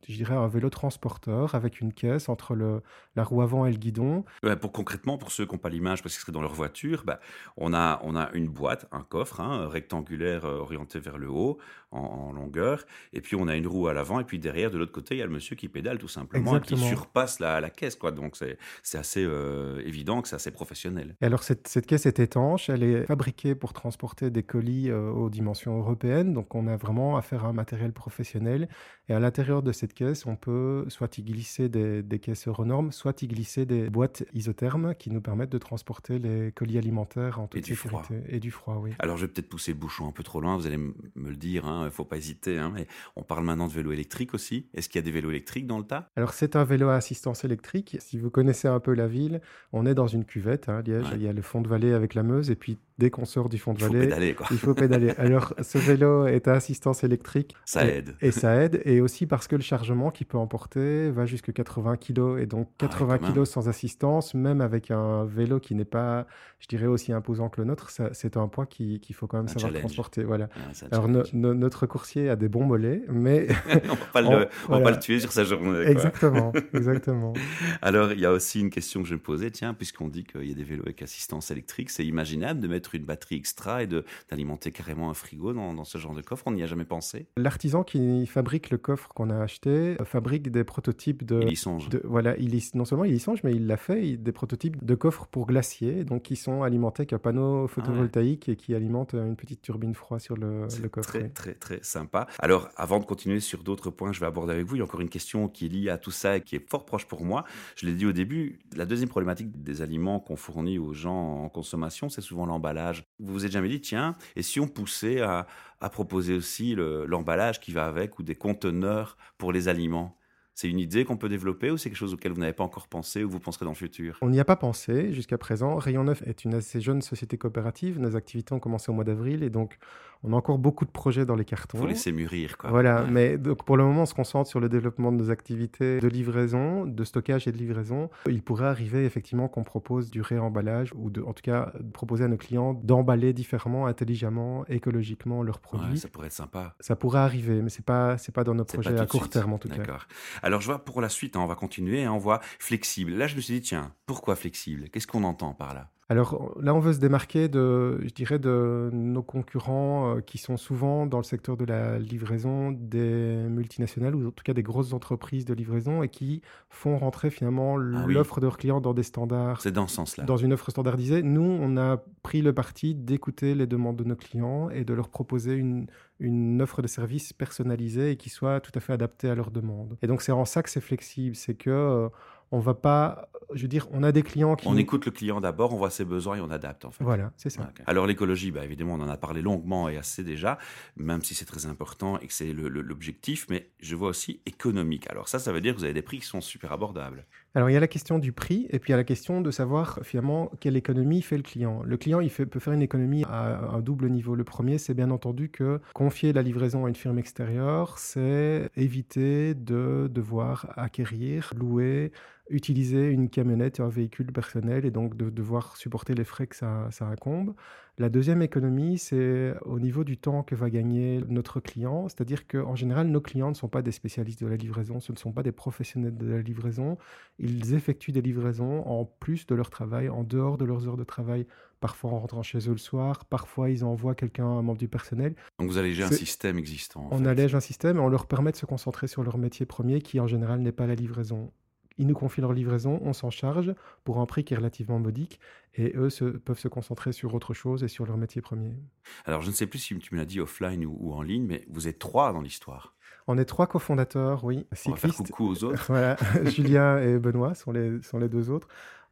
je 0.07 0.17
dirais, 0.17 0.35
un 0.35 0.49
vélo 0.49 0.71
transporteur 0.71 1.55
avec 1.55 1.81
une 1.81 1.93
caisse 1.93 2.29
entre 2.29 2.55
le, 2.55 2.83
la 3.17 3.25
roue 3.25 3.43
avant 3.43 3.67
et 3.67 3.71
le 3.71 3.77
guidon. 3.77 4.25
pour 4.61 4.73
concrètement, 4.73 5.19
pour 5.19 5.33
ceux 5.33 5.47
qui 5.47 5.53
n'ont 5.53 5.59
pas 5.59 5.69
l'image 5.69 6.03
parce 6.03 6.15
qu'ils 6.15 6.23
seraient 6.23 6.33
dans 6.33 6.43
leur 6.43 6.55
voiture, 6.55 7.03
bah, 7.05 7.21
on, 7.57 7.75
a, 7.75 8.01
on 8.05 8.17
a 8.17 8.31
une 8.33 8.49
boîte, 8.49 8.87
un 8.93 9.03
coffre 9.03 9.41
hein, 9.41 9.69
rectangulaire 9.69 10.45
euh, 10.45 10.59
orienté 10.59 10.99
vers 10.99 11.19
le 11.19 11.29
haut 11.29 11.59
en, 11.91 12.33
longueur, 12.33 12.85
et 13.15 13.23
puis 13.23 13.35
on 13.35 13.49
a 13.49 13.57
une 13.57 13.67
roue 13.67 13.89
à 13.89 13.95
l'avant, 13.95 14.21
et 14.21 14.25
puis 14.25 14.39
derrière, 14.39 14.71
de 14.71 14.77
l'autre 14.77 14.93
côté, 14.93 15.15
il 15.15 15.19
y 15.19 15.23
a 15.23 15.27
le 15.27 15.33
monsieur 15.33 15.57
qui 15.57 15.69
pédale 15.69 15.97
tout 15.97 16.09
simplement 16.09 16.59
et 16.59 16.61
qui 16.61 16.77
surpasse 16.77 17.41
la, 17.41 17.63
la 17.63 17.71
caisse. 17.71 17.97
Quoi. 17.97 18.11
Donc 18.11 18.37
c'est 18.83 18.99
assez 18.99 19.25
euh, 19.25 19.81
évident 19.87 20.21
que 20.21 20.29
c'est 20.29 20.37
assez 20.37 20.51
professionnel. 20.51 21.17
Et 21.23 21.25
alors 21.27 21.43
cette, 21.43 21.67
cette, 21.67 21.87
caisse 21.87 22.05
est 22.05 22.19
étanche, 22.19 22.69
elle 22.69 22.83
est 22.83 23.07
fabriquée 23.07 23.55
pour 23.55 23.73
transporter 23.73 24.31
des 24.31 24.43
colis 24.43 24.91
euh, 24.91 25.11
aux 25.11 25.31
dimensions 25.31 25.79
européennes, 25.79 26.35
donc 26.35 26.55
on 26.55 26.67
a 26.67 26.77
vraiment 26.77 27.17
affaire 27.17 27.47
à 27.47 27.49
un 27.49 27.53
matériel 27.55 27.93
professionnel. 27.93 28.69
Et 29.09 29.15
à 29.15 29.21
l'intérieur 29.21 29.63
de 29.63 29.73
cette 29.73 29.88
caisse, 29.93 30.27
on 30.27 30.37
peut 30.37 30.85
soit 30.89 31.19
y 31.19 31.23
glisser 31.23 31.69
des, 31.69 32.03
des 32.03 32.19
caisses 32.19 32.49
euronormes, 32.49 32.93
soit 32.93 33.23
y 33.23 33.29
glisser 33.29 33.67
des 33.67 33.91
boîtes 33.91 34.25
isothermes 34.35 34.95
qui 34.95 35.11
nous 35.11 35.21
permettent 35.21 35.53
de 35.53 35.59
transporter 35.59 36.19
les 36.19 36.53
colis 36.53 36.79
alimentaires 36.79 37.41
en 37.41 37.47
toute 37.47 37.61
et 37.61 37.75
sécurité. 37.75 37.89
Du 37.89 37.89
froid. 37.89 38.17
Et 38.29 38.41
du 38.41 38.51
froid, 38.51 38.81
oui. 38.83 38.93
Alors 38.99 39.17
je 39.17 39.27
vais 39.27 39.33
peut-être 39.33 39.49
pousser 39.49 39.73
le 39.73 39.79
bouchon 39.79 40.09
un 40.09 40.13
peu 40.13 40.23
trop 40.23 40.41
loin, 40.41 40.57
vous 40.57 40.67
allez 40.67 40.79
me 40.79 40.95
le 41.17 41.37
dire, 41.37 41.67
hein, 41.67 41.83
il 41.83 41.87
ne 41.87 41.91
faut 41.91 42.05
pas 42.05 42.17
hésiter. 42.17 42.59
Hein, 42.59 42.73
mais 42.75 42.87
on 43.17 43.23
parle 43.23 43.45
maintenant 43.45 43.69
de 43.69 43.73
vélo 43.73 43.93
électrique 43.93 44.35
aussi. 44.35 44.67
Est-ce 44.75 44.89
qu'il 44.89 44.99
y 44.99 45.03
a 45.03 45.05
des 45.05 45.11
vélos 45.11 45.31
électriques 45.31 45.67
dans 45.67 45.79
le 45.79 45.85
tas? 45.85 46.11
Alors 46.17 46.33
c'est 46.33 46.57
un 46.57 46.65
vélo 46.65 46.89
à 46.89 46.97
assistance 46.97 47.45
électrique. 47.45 47.97
Si 48.01 48.19
vous 48.19 48.31
connaissez 48.31 48.69
un 48.69 48.81
peu 48.81 48.95
la 48.95 49.07
ville, 49.07 49.41
on 49.73 49.87
est 49.87 49.95
dans 49.95 50.07
une 50.07 50.25
cuvette, 50.25 50.69
hein, 50.69 50.83
Liège. 50.83 51.07
Il 51.15 51.23
y 51.23 51.29
a 51.29 51.33
le 51.33 51.43
fond 51.43 51.61
de 51.61 51.69
vallée 51.69 51.93
avec 51.93 52.15
la 52.15 52.23
Meuse 52.23 52.51
et 52.51 52.57
puis 52.57 52.79
dès 52.99 53.11
qu'on 53.11 53.25
sort 53.25 53.49
du 53.49 53.59
fond 53.59 53.75
de 53.75 53.81
vallée, 53.81 54.35
il 54.51 54.59
faut 54.59 54.75
pédaler. 54.75 55.11
Alors, 55.19 55.55
ce 55.63 55.79
vélo 55.79 56.27
est 56.27 56.49
à 56.49 56.55
assistance 56.55 57.05
électrique. 57.05 57.55
Ça 57.65 57.87
aide. 57.87 58.15
Et 58.21 58.33
ça 58.33 58.57
aide. 58.57 58.83
Et 58.85 59.01
aussi 59.01 59.27
parce 59.27 59.47
que 59.47 59.57
le 59.57 59.63
chargement 59.63 60.11
qu'il 60.11 60.27
peut 60.27 60.39
emporter 60.39 61.11
va 61.11 61.25
jusqu'à 61.25 61.53
80 61.53 61.97
kg. 61.97 62.39
Et 62.41 62.47
donc, 62.47 62.69
80 62.79 63.19
ah 63.23 63.33
kg 63.33 63.45
sans 63.45 63.69
assistance, 63.69 64.35
même 64.35 64.61
avec 64.61 64.91
un 64.91 65.25
vélo 65.25 65.61
qui 65.61 65.75
n'est 65.75 65.85
pas, 65.85 66.27
je 66.59 66.67
dirais, 66.67 66.87
aussi 66.87 67.13
imposant 67.13 67.49
que 67.49 67.61
le 67.61 67.67
nôtre, 67.67 67.91
c'est 68.13 68.37
un 68.37 68.49
poids 68.49 68.67
qu'il 68.67 69.01
faut 69.15 69.27
quand 69.27 69.39
même 69.39 69.49
savoir 69.49 69.73
transporter. 69.73 70.25
Voilà. 70.25 70.49
Alors, 70.91 71.09
notre 71.09 71.87
coursier 71.87 72.29
a 72.29 72.37
des 72.37 72.49
bons 72.49 72.65
mollets, 72.65 73.03
mais. 73.09 73.47
on 74.15 74.21
ne 74.21 74.29
va, 74.29 74.81
pas 74.81 74.91
le 74.91 74.99
tuer 74.99 75.21
sur 75.21 75.31
sa 75.31 75.45
journée. 75.45 75.87
Exactement. 75.87 76.53
exactement. 76.75 77.33
Alors, 77.81 78.13
il 78.13 78.19
y 78.19 78.27
a 78.27 78.33
aussi 78.33 78.61
une 78.61 78.71
question 78.71 79.03
que 79.03 79.09
je 79.09 79.15
me 79.15 79.21
posais. 79.21 79.51
Tiens, 79.51 79.73
puisqu'on 79.73 80.09
dit 80.09 80.25
qu'il 80.25 80.49
y 80.49 80.53
a 80.53 80.55
des 80.55 80.65
vélos 80.65 80.83
avec 80.85 81.03
assistance 81.03 81.51
électrique, 81.53 81.91
c'est 81.91 82.05
imaginable 82.05 82.61
de 82.61 82.67
mettre 82.67 82.88
une 82.97 83.05
batterie 83.05 83.37
extra 83.37 83.83
et 83.83 83.87
d'alimenter 83.87 84.71
carrément 84.71 85.11
un 85.11 85.15
frigo 85.15 85.53
dans, 85.53 85.85
ce 85.85 85.99
genre 85.99 86.15
de 86.15 86.23
coffre 86.23 86.45
On 86.47 86.53
n'y 86.53 86.63
a 86.63 86.67
jamais 86.67 86.85
pensé 86.85 87.27
L'artisan 87.37 87.85
qui 87.85 88.27
fabrique 88.27 88.71
le 88.71 88.79
coffre 88.79 89.09
qu'on 89.15 89.31
a 89.31 89.41
acheté 89.41 89.97
euh, 90.01 90.05
fabrique 90.05 90.51
des 90.51 90.65
prototypes 90.65 91.25
de. 91.25 91.41
Il 91.43 91.53
y 91.53 91.57
songe. 91.57 91.89
voilà, 92.05 92.37
il 92.39 92.59
non 92.75 92.85
seulement 92.85 93.05
il 93.05 93.15
y 93.15 93.21
songe, 93.21 93.41
mais 93.45 93.53
il 93.53 93.67
l'a 93.67 93.77
fait, 93.77 94.17
des 94.17 94.33
prototypes 94.33 94.85
de 94.85 94.95
coffres 94.95 95.27
pour 95.27 95.47
glaciers, 95.47 96.05
donc 96.05 96.23
qui 96.23 96.37
sont 96.37 96.63
alimentés 96.63 97.03
avec 97.03 97.13
un 97.13 97.19
panneau 97.19 97.65
ah 97.65 97.69
photovoltaïque 97.69 98.49
et 98.49 98.57
qui 98.57 98.75
alimentent 98.75 99.15
une 99.15 99.37
petite 99.37 99.63
turbine 99.63 99.95
froide 99.95 100.21
sur 100.21 100.37
le, 100.37 100.67
coffre. 100.91 101.09
Très, 101.09 101.29
très, 101.29 101.55
très 101.55 101.81
sympa. 101.83 102.27
Alors, 102.41 102.69
avant 102.77 102.99
de 102.99 103.05
continuer 103.05 103.41
sur 103.41 103.63
d'autres 103.63 103.91
points, 103.91 104.13
je 104.13 104.21
vais 104.21 104.27
aborder 104.27 104.53
avec 104.53 104.67
vous. 104.67 104.77
Il 104.77 104.79
y 104.79 104.83
a 104.83 104.85
encore 104.85 105.01
une 105.01 105.09
question 105.09 105.49
qui 105.49 105.67
est 105.67 105.69
liée 105.69 105.91
à 105.91 105.99
tout 105.99 106.11
ça 106.11 106.37
et 106.37 106.41
qui 106.41 106.57
est 106.57 106.69
fort 106.69 106.85
proche 106.85 107.07
pour 107.07 107.25
moi. 107.25 107.45
Je 107.77 107.87
l'ai 107.87 107.93
dit 107.93 108.07
au 108.07 108.13
début, 108.13 108.59
la 108.77 108.87
deuxième 108.87 109.09
problématique 109.09 109.63
des 109.63 109.83
aliments 109.83 110.21
qu'on 110.21 110.37
fournit 110.37 110.79
aux 110.79 110.93
gens 110.93 111.45
en 111.45 111.49
consommation, 111.49 112.09
c'est 112.09 112.21
souvent 112.21 112.47
l'emballage 112.47 112.78
vous 113.19 113.33
vous 113.33 113.47
êtes 113.47 113.53
jamais 113.53 113.69
dit, 113.69 113.81
tiens, 113.81 114.17
et 114.37 114.43
si 114.43 114.61
on 114.61 114.69
poussait 114.69 115.21
à, 115.21 115.47
proposer 115.93 116.35
aussi 116.35 116.75
l'emballage 116.77 117.61
qui 117.61 117.73
va 117.73 117.87
avec 117.87 118.19
ou 118.19 118.23
des 118.23 118.35
conteneurs 118.35 119.17
pour 119.39 119.53
les 119.53 119.69
aliments? 119.69 120.17
C'est 120.55 120.69
une 120.69 120.81
idée 120.81 121.05
qu'on 121.05 121.17
peut 121.17 121.29
développer 121.29 121.71
ou 121.71 121.77
c'est 121.77 121.89
quelque 121.89 121.99
chose 121.99 122.15
auquel 122.15 122.33
vous 122.33 122.41
n'avez 122.41 122.53
pas 122.53 122.65
encore 122.65 122.89
pensé 122.89 123.23
ou 123.23 123.31
vous 123.31 123.39
penserez 123.39 123.65
dans 123.65 123.71
le 123.71 123.77
futur? 123.77 124.19
On 124.23 124.29
n'y 124.29 124.41
a 124.41 124.45
pas 124.45 124.57
pensé 124.57 125.13
jusqu'à 125.13 125.39
présent. 125.39 125.77
Rayon 125.77 126.03
9 126.03 126.23
est 126.27 126.45
une 126.45 126.55
assez 126.55 126.81
jeune 126.81 127.01
société 127.01 127.39
coopérative. 127.39 128.01
Nos 128.01 128.17
activités 128.17 128.53
ont 128.55 128.59
commencé 128.59 128.91
au 128.91 128.95
mois 128.95 129.05
d'avril 129.05 129.45
et 129.45 129.51
donc 129.51 129.79
on 130.25 130.33
a 130.33 130.37
encore 130.37 130.59
beaucoup 130.59 130.85
de 130.85 130.91
projets 130.91 131.25
dans 131.25 131.37
les 131.37 131.45
cartons. 131.45 131.79
Il 131.79 131.81
faut 131.83 131.87
laisser 131.87 132.13
mûrir. 132.13 132.59
Quoi. 132.59 132.71
Voilà, 132.71 133.05
mais 133.05 133.39
donc 133.39 133.65
pour 133.65 133.77
le 133.77 133.85
moment, 133.85 134.03
on 134.03 134.07
se 134.07 134.15
concentre 134.15 134.49
sur 134.49 134.59
le 134.59 134.69
développement 134.69 135.13
de 135.13 135.17
nos 135.17 135.31
activités 135.31 136.01
de 136.01 136.09
livraison, 136.09 136.87
de 136.87 137.05
stockage 137.05 137.47
et 137.47 137.53
de 137.53 137.57
livraison. 137.57 138.11
Il 138.29 138.43
pourrait 138.43 138.67
arriver 138.67 139.05
effectivement 139.05 139.49
qu'on 139.49 139.65
propose 139.65 140.11
du 140.11 140.21
réemballage 140.21 140.93
ou 140.97 141.11
de, 141.11 141.23
en 141.23 141.33
tout 141.33 141.43
cas 141.43 141.73
proposer 141.93 142.25
à 142.25 142.29
nos 142.29 142.37
clients 142.37 142.75
d'emballer 142.75 143.33
différemment, 143.33 143.87
intelligemment, 143.87 144.67
écologiquement 144.67 145.43
leurs 145.43 145.61
produits. 145.61 145.99
ça 145.99 146.09
pourrait 146.09 146.27
être 146.27 146.33
sympa. 146.33 146.75
Ça 146.81 146.97
pourrait 146.97 147.21
arriver, 147.21 147.63
mais 147.63 147.71
c'est 147.71 147.85
pas 147.85 148.19
c'est 148.19 148.33
pas 148.33 148.45
dans 148.45 148.55
nos 148.55 148.65
projets 148.65 148.99
à 148.99 149.07
court 149.07 149.29
terme 149.29 149.53
en 149.53 149.59
tout 149.59 149.69
cas. 149.69 149.77
D'accord. 149.77 150.07
Alors 150.43 150.61
je 150.61 150.67
vois 150.67 150.85
pour 150.85 151.01
la 151.01 151.09
suite, 151.09 151.37
hein, 151.37 151.41
on 151.41 151.47
va 151.47 151.55
continuer, 151.55 152.05
hein, 152.05 152.13
on 152.13 152.19
voit 152.19 152.41
flexible. 152.59 153.13
Là, 153.13 153.27
je 153.27 153.37
me 153.37 153.41
suis 153.41 153.55
dit 153.55 153.61
tiens, 153.61 153.93
pourquoi 154.07 154.37
flexible? 154.37 154.89
Qu'est-ce 154.91 155.07
qu'on 155.07 155.25
entend 155.25 155.55
par 155.55 155.75
là? 155.75 155.91
Alors 156.11 156.57
là, 156.59 156.75
on 156.75 156.79
veut 156.79 156.95
se 156.95 157.01
démarquer 157.01 157.49
de, 157.49 158.01
je 158.03 158.15
dirais, 158.15 158.39
de 158.39 158.89
nos 158.93 159.23
concurrents 159.23 160.17
euh, 160.17 160.21
qui 160.23 160.39
sont 160.39 160.57
souvent 160.57 161.05
dans 161.05 161.19
le 161.19 161.25
secteur 161.25 161.59
de 161.59 161.67
la 161.67 161.99
livraison 161.99 162.73
des 162.73 163.37
multinationales 163.51 164.15
ou 164.15 164.29
en 164.29 164.31
tout 164.31 164.43
cas 164.43 164.55
des 164.55 164.63
grosses 164.63 164.95
entreprises 164.95 165.45
de 165.45 165.53
livraison 165.53 166.03
et 166.03 166.09
qui 166.09 166.41
font 166.71 166.97
rentrer 166.97 167.29
finalement 167.29 167.77
ah 167.77 168.07
l'offre 168.07 168.41
de 168.41 168.47
leurs 168.47 168.57
clients 168.57 168.81
dans 168.81 168.95
des 168.95 169.03
standards. 169.03 169.61
C'est 169.61 169.71
dans 169.73 169.87
ce 169.87 169.97
sens-là. 169.97 170.25
Dans 170.25 170.39
une 170.39 170.55
offre 170.55 170.71
standardisée. 170.71 171.23
Nous, 171.23 171.43
on 171.43 171.77
a 171.77 172.03
pris 172.23 172.41
le 172.41 172.55
parti 172.55 172.95
d'écouter 172.95 173.55
les 173.55 173.67
demandes 173.67 173.97
de 173.97 174.05
nos 174.05 174.17
clients 174.17 174.71
et 174.71 174.85
de 174.85 174.95
leur 174.95 175.11
proposer 175.11 175.57
une, 175.57 175.89
une 176.21 176.63
offre 176.63 176.81
de 176.81 176.89
service 176.89 177.35
personnalisée 177.35 178.13
et 178.13 178.17
qui 178.17 178.31
soit 178.31 178.61
tout 178.61 178.73
à 178.75 178.81
fait 178.81 178.95
adaptée 178.95 179.29
à 179.29 179.35
leurs 179.35 179.51
demandes. 179.51 179.99
Et 180.01 180.07
donc 180.07 180.23
c'est 180.23 180.33
en 180.33 180.47
ça 180.47 180.63
que 180.63 180.71
c'est 180.71 180.81
flexible, 180.81 181.37
c'est 181.37 181.55
que 181.55 181.69
euh, 181.69 182.09
on 182.51 182.61
va 182.61 182.75
pas, 182.75 183.31
je 183.55 183.63
veux 183.63 183.69
dire, 183.69 183.87
on 183.93 184.03
a 184.03 184.13
des 184.13 184.23
clients 184.23 184.57
qui... 184.57 184.69
On 184.69 184.77
écoute 184.77 185.07
le 185.07 185.13
client 185.13 185.41
d'abord, 185.41 185.73
on 185.73 185.77
voit 185.77 185.91
ses 185.91 186.05
besoins 186.05 186.37
et 186.37 186.41
on 186.41 186.51
adapte 186.51 186.85
en 186.85 186.91
fait. 186.91 187.05
Voilà, 187.05 187.33
c'est 187.37 187.51
ça. 187.51 187.71
Alors 187.87 188.07
l'écologie, 188.07 188.51
bah, 188.51 188.65
évidemment, 188.65 188.95
on 188.95 189.01
en 189.01 189.09
a 189.09 189.17
parlé 189.17 189.43
longuement 189.43 189.89
et 189.89 189.97
assez 189.97 190.23
déjà, 190.23 190.59
même 190.97 191.23
si 191.23 191.35
c'est 191.35 191.45
très 191.45 191.67
important 191.67 192.19
et 192.19 192.27
que 192.27 192.33
c'est 192.33 192.53
l'objectif, 192.53 193.47
mais 193.51 193.71
je 193.81 193.97
vois 193.97 194.09
aussi 194.09 194.41
économique. 194.47 195.09
Alors 195.11 195.29
ça, 195.29 195.39
ça 195.39 195.53
veut 195.53 195.61
dire 195.61 195.75
que 195.75 195.79
vous 195.79 195.85
avez 195.85 195.95
des 195.95 196.03
prix 196.03 196.19
qui 196.19 196.27
sont 196.27 196.41
super 196.41 196.73
abordables. 196.73 197.27
Alors 197.55 197.71
il 197.71 197.73
y 197.73 197.77
a 197.77 197.81
la 197.81 197.89
question 197.89 198.19
du 198.19 198.33
prix 198.33 198.67
et 198.71 198.79
puis 198.79 198.91
il 198.91 198.93
y 198.93 198.95
a 198.95 198.99
la 198.99 199.05
question 199.05 199.41
de 199.41 199.51
savoir 199.51 200.01
finalement 200.03 200.51
quelle 200.61 200.77
économie 200.77 201.23
fait 201.23 201.37
le 201.37 201.43
client. 201.43 201.83
Le 201.83 201.97
client, 201.97 202.21
il 202.21 202.31
fait, 202.31 202.47
peut 202.47 202.61
faire 202.61 202.75
une 202.75 202.83
économie 202.83 203.25
à 203.25 203.75
un 203.75 203.81
double 203.81 204.11
niveau. 204.11 204.35
Le 204.35 204.45
premier, 204.45 204.79
c'est 204.79 204.95
bien 204.95 205.11
entendu 205.11 205.49
que 205.49 205.81
confier 205.95 206.33
la 206.33 206.43
livraison 206.43 206.85
à 206.85 206.89
une 206.89 206.95
firme 206.95 207.19
extérieure, 207.19 207.99
c'est 207.99 208.71
éviter 208.77 209.55
de 209.55 210.09
devoir 210.13 210.73
acquérir, 210.77 211.53
louer, 211.57 212.13
utiliser 212.51 213.09
une 213.09 213.29
camionnette 213.29 213.79
et 213.79 213.83
un 213.83 213.89
véhicule 213.89 214.33
personnel 214.33 214.85
et 214.85 214.91
donc 214.91 215.17
de 215.17 215.31
devoir 215.31 215.77
supporter 215.77 216.15
les 216.15 216.25
frais 216.25 216.47
que 216.47 216.57
ça, 216.57 216.89
ça 216.91 217.07
incombe. 217.07 217.55
La 217.99 218.09
deuxième 218.09 218.43
économie, 218.43 218.97
c'est 218.97 219.55
au 219.65 219.81
niveau 219.81 220.05
du 220.05 220.17
temps 220.19 220.45
que 220.45 220.55
va 220.55 220.71
gagner 220.71 221.21
notre 221.29 221.59
client, 221.59 222.09
c'est-à-dire 222.09 222.47
qu'en 222.47 222.77
général, 222.77 223.09
nos 223.09 223.21
clients 223.21 223.49
ne 223.49 223.55
sont 223.55 223.69
pas 223.69 223.83
des 223.83 223.91
spécialistes 223.91 224.41
de 224.41 224.47
la 224.47 224.55
livraison, 224.55 225.01
ce 225.01 225.11
ne 225.11 225.17
sont 225.17 225.33
pas 225.33 225.43
des 225.43 225.51
professionnels 225.51 226.17
de 226.17 226.27
la 226.27 226.41
livraison, 226.41 226.97
ils 227.41 227.75
effectuent 227.75 228.13
des 228.13 228.23
livraisons 228.23 228.87
en 228.87 229.05
plus 229.05 229.47
de 229.47 229.57
leur 229.57 229.71
travail, 229.71 230.09
en 230.09 230.23
dehors 230.23 230.59
de 230.59 230.65
leurs 230.65 230.87
heures 230.87 230.97
de 230.97 231.03
travail, 231.03 231.45
parfois 231.81 232.13
en 232.13 232.21
rentrant 232.21 232.45
chez 232.45 232.69
eux 232.69 232.73
le 232.73 232.79
soir, 232.79 233.25
parfois 233.25 233.69
ils 233.69 233.85
envoient 233.85 234.15
quelqu'un, 234.15 234.47
un 234.47 234.63
membre 234.63 234.79
du 234.79 234.89
personnel. 234.89 235.35
Donc 235.59 235.69
vous 235.69 235.79
allégez 235.79 236.05
un 236.05 236.11
système 236.13 236.57
existant. 236.57 237.09
on 237.11 237.25
allège 237.25 237.57
un 237.57 237.61
système 237.61 237.97
et 237.97 238.01
on 238.01 238.09
leur 238.09 238.27
permet 238.27 238.53
de 238.53 238.57
se 238.57 238.67
concentrer 238.67 239.09
sur 239.09 239.25
leur 239.25 239.39
métier 239.39 239.67
premier 239.67 240.01
qui 240.01 240.21
en 240.21 240.29
général 240.29 240.61
n'est 240.61 240.71
pas 240.71 240.87
la 240.87 240.95
livraison. 240.95 241.51
Ils 241.99 242.07
nous 242.07 242.15
confient 242.15 242.41
leur 242.41 242.53
livraison, 242.53 243.01
on 243.03 243.13
s'en 243.13 243.31
charge 243.31 243.75
pour 244.05 244.19
un 244.19 244.27
prix 244.27 244.45
qui 244.45 244.55
est 244.55 244.57
relativement 244.57 244.99
modique 244.99 245.41
et 245.75 245.93
eux 245.97 246.09
peuvent 246.45 246.59
se 246.59 246.69
concentrer 246.69 247.13
sur 247.13 247.35
autre 247.35 247.55
chose 247.55 247.85
et 247.85 247.89
sur 247.89 248.07
leur 248.07 248.17
métier 248.17 248.41
premier. 248.41 248.77
Alors 249.25 249.43
je 249.43 249.49
ne 249.49 249.55
sais 249.55 249.67
plus 249.67 249.79
si 249.79 249.99
tu 249.99 250.15
me 250.15 250.21
l'as 250.21 250.27
dit 250.27 250.41
offline 250.41 250.85
ou, 250.87 251.13
en 251.13 251.23
ligne, 251.23 251.47
mais 251.47 251.65
vous 251.69 251.89
êtes 251.89 251.99
trois 251.99 252.33
dans 252.33 252.41
l'histoire. 252.41 252.95
On 253.27 253.37
est 253.37 253.45
trois 253.45 253.67
cofondateurs, 253.67 254.45
oui. 254.45 254.67
On 254.87 254.91
va 254.93 254.97
faire 254.97 255.15
coucou 255.15 255.49
aux 255.49 255.65
autres. 255.65 255.85
voilà, 255.89 256.17
Julien 256.45 256.99
et 256.99 257.19
Benoît 257.19 257.55
sont 257.55 257.73
les, 257.73 258.01
sont 258.03 258.19
les 258.19 258.29
deux 258.29 258.49
autres. 258.49 258.69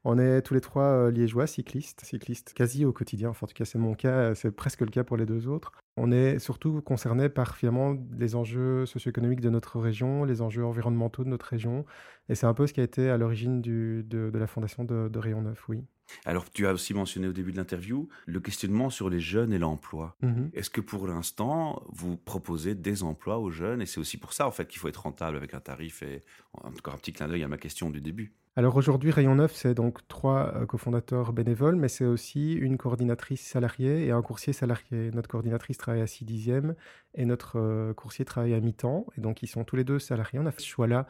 On 0.08 0.20
est 0.20 0.40
tous 0.42 0.54
les 0.54 0.60
trois 0.60 0.84
euh, 0.84 1.10
liégeois, 1.10 1.48
cyclistes, 1.48 2.02
cyclistes 2.04 2.52
quasi 2.54 2.84
au 2.84 2.92
quotidien. 2.92 3.30
Enfin, 3.30 3.44
en 3.44 3.48
tout 3.48 3.54
cas, 3.54 3.64
c'est 3.64 3.76
mon 3.76 3.94
cas, 3.94 4.36
c'est 4.36 4.52
presque 4.52 4.82
le 4.82 4.86
cas 4.86 5.02
pour 5.02 5.16
les 5.16 5.26
deux 5.26 5.48
autres. 5.48 5.72
On 5.96 6.12
est 6.12 6.38
surtout 6.38 6.80
concerné 6.80 7.28
par 7.28 7.56
finalement 7.56 7.96
les 8.16 8.36
enjeux 8.36 8.86
socio-économiques 8.86 9.40
de 9.40 9.50
notre 9.50 9.80
région, 9.80 10.24
les 10.24 10.42
enjeux 10.42 10.64
environnementaux 10.64 11.24
de 11.24 11.28
notre 11.28 11.46
région. 11.46 11.84
Et 12.28 12.36
c'est 12.36 12.46
un 12.46 12.54
peu 12.54 12.68
ce 12.68 12.72
qui 12.72 12.80
a 12.80 12.84
été 12.84 13.10
à 13.10 13.16
l'origine 13.16 13.60
de, 13.60 14.30
la 14.32 14.46
fondation 14.46 14.84
de, 14.84 15.08
de 15.08 15.18
Rayon 15.18 15.42
9, 15.42 15.68
oui. 15.70 15.84
Alors, 16.24 16.50
tu 16.50 16.66
as 16.66 16.72
aussi 16.72 16.94
mentionné 16.94 17.28
au 17.28 17.32
début 17.32 17.52
de 17.52 17.56
l'interview 17.56 18.08
le 18.26 18.40
questionnement 18.40 18.90
sur 18.90 19.10
les 19.10 19.20
jeunes 19.20 19.52
et 19.52 19.58
l'emploi. 19.58 20.16
Mmh 20.22 20.46
Est-ce 20.54 20.70
que 20.70 20.80
pour 20.80 21.06
l'instant, 21.06 21.82
vous 21.88 22.16
proposez 22.16 22.74
des 22.74 23.02
emplois 23.02 23.38
aux 23.38 23.50
jeunes 23.50 23.82
Et 23.82 23.86
c'est 23.86 24.00
aussi 24.00 24.16
pour 24.16 24.32
ça, 24.32 24.46
en 24.46 24.52
fait, 24.52 24.66
qu'il 24.66 24.78
faut 24.78 24.88
être 24.88 25.02
rentable 25.02 25.36
avec 25.36 25.54
un 25.54 25.60
tarif. 25.60 26.02
Et 26.02 26.22
encore 26.52 26.94
un 26.94 26.98
petit 26.98 27.12
clin 27.12 27.28
d'œil 27.28 27.44
à 27.44 27.48
ma 27.48 27.58
question 27.58 27.90
du 27.90 28.00
début. 28.00 28.32
Alors 28.58 28.74
aujourd'hui, 28.76 29.10
Rayon 29.10 29.34
9, 29.34 29.54
c'est 29.54 29.74
donc 29.74 29.98
trois 30.08 30.54
euh, 30.54 30.64
cofondateurs 30.64 31.34
bénévoles, 31.34 31.76
mais 31.76 31.88
c'est 31.88 32.06
aussi 32.06 32.54
une 32.54 32.78
coordinatrice 32.78 33.46
salariée 33.46 34.06
et 34.06 34.12
un 34.12 34.22
coursier 34.22 34.54
salarié. 34.54 35.10
Notre 35.12 35.28
coordinatrice 35.28 35.76
travaille 35.76 36.00
à 36.00 36.06
6 36.06 36.24
dixièmes 36.24 36.74
et 37.14 37.26
notre 37.26 37.58
euh, 37.58 37.92
coursier 37.92 38.24
travaille 38.24 38.54
à 38.54 38.60
mi-temps. 38.60 39.04
Et 39.18 39.20
donc, 39.20 39.42
ils 39.42 39.46
sont 39.46 39.64
tous 39.64 39.76
les 39.76 39.84
deux 39.84 39.98
salariés. 39.98 40.38
On 40.38 40.46
a 40.46 40.52
fait 40.52 40.62
ce 40.62 40.68
choix-là 40.68 41.06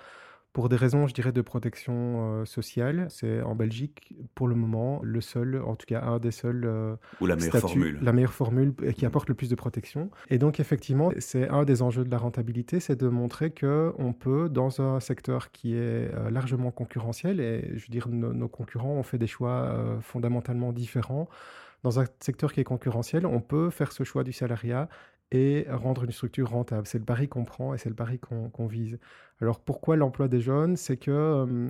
pour 0.56 0.70
des 0.70 0.76
raisons, 0.76 1.06
je 1.06 1.12
dirais, 1.12 1.32
de 1.32 1.42
protection 1.42 1.94
euh, 2.40 2.44
sociale. 2.46 3.08
C'est 3.10 3.42
en 3.42 3.54
Belgique, 3.54 4.14
pour 4.34 4.48
le 4.48 4.54
moment, 4.54 5.00
le 5.02 5.20
seul, 5.20 5.60
en 5.62 5.76
tout 5.76 5.84
cas 5.86 6.00
un 6.00 6.18
des 6.18 6.30
seuls. 6.30 6.64
euh, 6.64 6.96
Ou 7.20 7.26
la 7.26 7.36
meilleure 7.36 7.50
statuts- 7.56 7.60
formule. 7.74 7.98
La 8.00 8.14
meilleure 8.14 8.32
formule 8.32 8.72
et 8.82 8.94
qui 8.94 9.04
Mhm. 9.04 9.08
apporte 9.08 9.28
le 9.28 9.34
plus 9.34 9.50
de 9.50 9.54
protection. 9.54 10.10
Et 10.30 10.38
donc, 10.38 10.58
effectivement, 10.58 11.10
c'est 11.18 11.46
un 11.50 11.64
des 11.64 11.82
enjeux 11.82 12.04
de 12.04 12.10
la 12.10 12.16
rentabilité, 12.16 12.80
c'est 12.80 12.96
de 12.98 13.06
montrer 13.08 13.50
qu'on 13.50 14.14
peut, 14.18 14.48
dans 14.48 14.80
un 14.80 14.98
secteur 14.98 15.50
qui 15.52 15.74
est 15.74 15.78
euh, 16.14 16.30
largement 16.30 16.70
concurrentiel, 16.70 17.38
et 17.38 17.72
je 17.74 17.82
veux 17.86 17.90
dire, 17.92 18.08
nos, 18.08 18.32
nos 18.32 18.48
concurrents 18.48 18.94
ont 18.94 19.02
fait 19.02 19.18
des 19.18 19.26
choix 19.26 19.50
euh, 19.50 20.00
fondamentalement 20.00 20.72
différents. 20.72 21.28
Dans 21.82 22.00
un 22.00 22.04
secteur 22.20 22.54
qui 22.54 22.60
est 22.60 22.64
concurrentiel, 22.64 23.26
on 23.26 23.40
peut 23.42 23.68
faire 23.68 23.92
ce 23.92 24.04
choix 24.04 24.24
du 24.24 24.32
salariat 24.32 24.88
et 25.32 25.66
rendre 25.68 26.04
une 26.04 26.12
structure 26.12 26.50
rentable. 26.50 26.86
C'est 26.86 26.98
le 26.98 27.04
pari 27.04 27.28
qu'on 27.28 27.44
prend 27.44 27.74
et 27.74 27.78
c'est 27.78 27.88
le 27.88 27.94
pari 27.94 28.18
qu'on 28.18 28.66
vise. 28.66 28.98
Alors 29.40 29.60
pourquoi 29.60 29.96
l'emploi 29.96 30.28
des 30.28 30.40
jeunes? 30.40 30.76
C'est 30.76 30.96
que, 30.96 31.68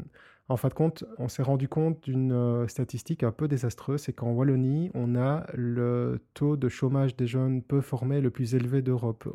en 0.49 0.57
fin 0.57 0.69
de 0.69 0.75
compte, 0.75 1.05
on 1.19 1.29
s'est 1.29 1.43
rendu 1.43 1.69
compte 1.69 2.05
d'une 2.05 2.67
statistique 2.69 3.23
un 3.23 3.33
peu 3.33 3.49
désastreuse, 3.49 4.03
c'est 4.03 4.13
qu'en 4.13 4.33
Wallonie, 4.33 4.91
on 4.95 5.17
a 5.17 5.47
le 5.55 6.21
taux 6.35 6.57
de 6.57 6.69
chômage 6.69 7.17
des 7.17 7.27
jeunes 7.27 7.63
peu 7.63 7.81
formés 7.81 8.21
le 8.21 8.31
plus 8.31 8.55
élevé 8.55 8.83
d'Europe. 8.83 9.27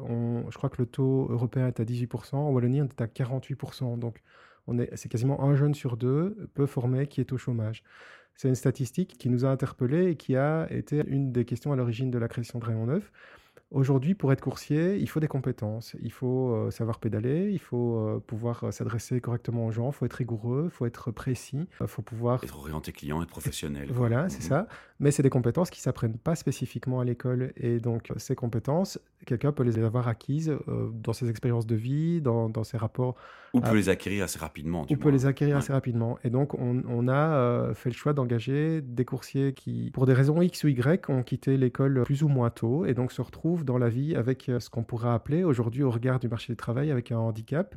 Je 0.50 0.58
crois 0.58 0.70
que 0.70 0.82
le 0.82 0.86
taux 0.86 1.28
européen 1.30 1.68
est 1.68 1.80
à 1.80 1.84
18%, 1.84 2.36
en 2.36 2.52
Wallonie 2.52 2.82
on 2.82 2.86
est 2.86 3.02
à 3.02 3.08
48%. 3.08 3.98
Donc 4.00 4.22
on 4.68 4.78
est, 4.78 4.96
c'est 4.96 5.10
quasiment 5.10 5.44
un 5.44 5.56
jeune 5.56 5.74
sur 5.74 5.98
deux 5.98 6.48
peu 6.54 6.68
formé 6.68 7.08
qui 7.08 7.20
est 7.20 7.34
au 7.34 7.38
chômage. 7.38 7.84
C'est 8.36 8.48
une 8.48 8.56
statistique 8.56 9.18
qui 9.18 9.30
nous 9.30 9.46
a 9.46 9.50
interpellés 9.50 10.12
et 10.12 10.16
qui 10.16 10.36
a 10.36 10.72
été 10.72 11.04
une 11.08 11.32
des 11.32 11.44
questions 11.44 11.74
à 11.74 11.76
l'origine 11.76 12.12
de 12.12 12.18
la 12.18 12.28
création 12.28 12.60
de 12.60 12.66
Rayon 12.66 12.86
9. 12.86 13.12
Aujourd'hui, 13.72 14.16
pour 14.16 14.34
être 14.34 14.42
coursier, 14.42 14.98
il 14.98 15.08
faut 15.08 15.22
des 15.22 15.30
compétences. 15.30 15.96
Il 16.02 16.12
faut 16.12 16.54
euh, 16.54 16.72
savoir 16.72 17.00
pédaler, 17.00 17.50
il 17.54 17.60
faut 17.60 17.96
euh, 17.96 18.20
pouvoir 18.20 18.66
euh, 18.66 18.72
s'adresser 18.72 19.22
correctement 19.22 19.66
aux 19.66 19.72
gens, 19.72 19.92
il 19.92 19.94
faut 19.94 20.06
être 20.06 20.14
rigoureux, 20.16 20.64
il 20.66 20.70
faut 20.72 20.86
être 20.86 21.10
précis, 21.12 21.70
il 21.80 21.88
faut 21.88 22.02
pouvoir... 22.02 22.44
Être 22.44 22.58
orienté 22.60 22.92
client, 22.92 23.24
être 23.24 23.30
professionnel. 23.30 23.88
Voilà, 23.90 24.28
c'est 24.28 24.40
Mhm. 24.44 24.50
ça. 24.50 24.68
Mais 25.00 25.10
c'est 25.12 25.24
des 25.24 25.30
compétences 25.30 25.70
qui 25.70 25.80
s'apprennent 25.80 26.18
pas 26.18 26.36
spécifiquement 26.36 27.00
à 27.00 27.06
l'école. 27.06 27.54
Et 27.56 27.80
donc, 27.80 28.12
ces 28.18 28.36
compétences, 28.36 29.00
quelqu'un 29.26 29.54
peut 29.54 29.64
les 29.64 29.80
avoir 29.80 30.10
acquises 30.10 30.54
dans 30.94 31.14
ses 31.14 31.30
expériences 31.30 31.66
de 31.66 31.76
vie, 31.76 32.22
dans, 32.22 32.50
dans 32.50 32.64
ses 32.64 32.78
rapports 32.78 33.16
Ou 33.54 33.62
peut 33.62 33.74
les 33.74 33.90
acquérir 33.90 34.26
assez 34.26 34.38
rapidement. 34.38 34.86
on 34.88 34.96
peut 34.98 35.10
les 35.10 35.26
acquérir 35.26 35.56
Ouais. 35.56 35.60
assez 35.60 35.74
rapidement. 35.74 36.20
Et 36.24 36.30
donc, 36.30 36.54
on, 36.56 36.84
on 36.88 37.08
a 37.08 37.74
fait 37.74 37.90
le 37.90 37.96
choix 37.96 38.14
d'engager 38.14 38.82
des 38.82 39.06
coursiers 39.06 39.54
qui, 39.54 39.90
pour 39.94 40.06
des 40.06 40.14
raisons 40.14 40.40
X 40.42 40.66
ou 40.66 40.68
Y, 40.68 41.10
ont 41.10 41.24
quitté 41.24 41.56
l'école 41.58 42.04
plus 42.04 42.22
ou 42.22 42.28
moins 42.28 42.50
tôt 42.52 42.86
et 42.86 42.94
donc 42.94 43.12
se 43.14 43.22
retrouvent 43.24 43.61
dans 43.64 43.78
la 43.78 43.90
vie 43.90 44.16
avec 44.16 44.50
euh, 44.50 44.60
ce 44.60 44.70
qu'on 44.70 44.84
pourrait 44.84 45.10
appeler 45.10 45.44
aujourd'hui, 45.44 45.84
au 45.84 45.92
regard 45.92 46.20
du 46.20 46.28
marché 46.28 46.54
du 46.54 46.58
travail, 46.58 46.92
avec 46.92 47.12
un 47.12 47.18
handicap. 47.18 47.76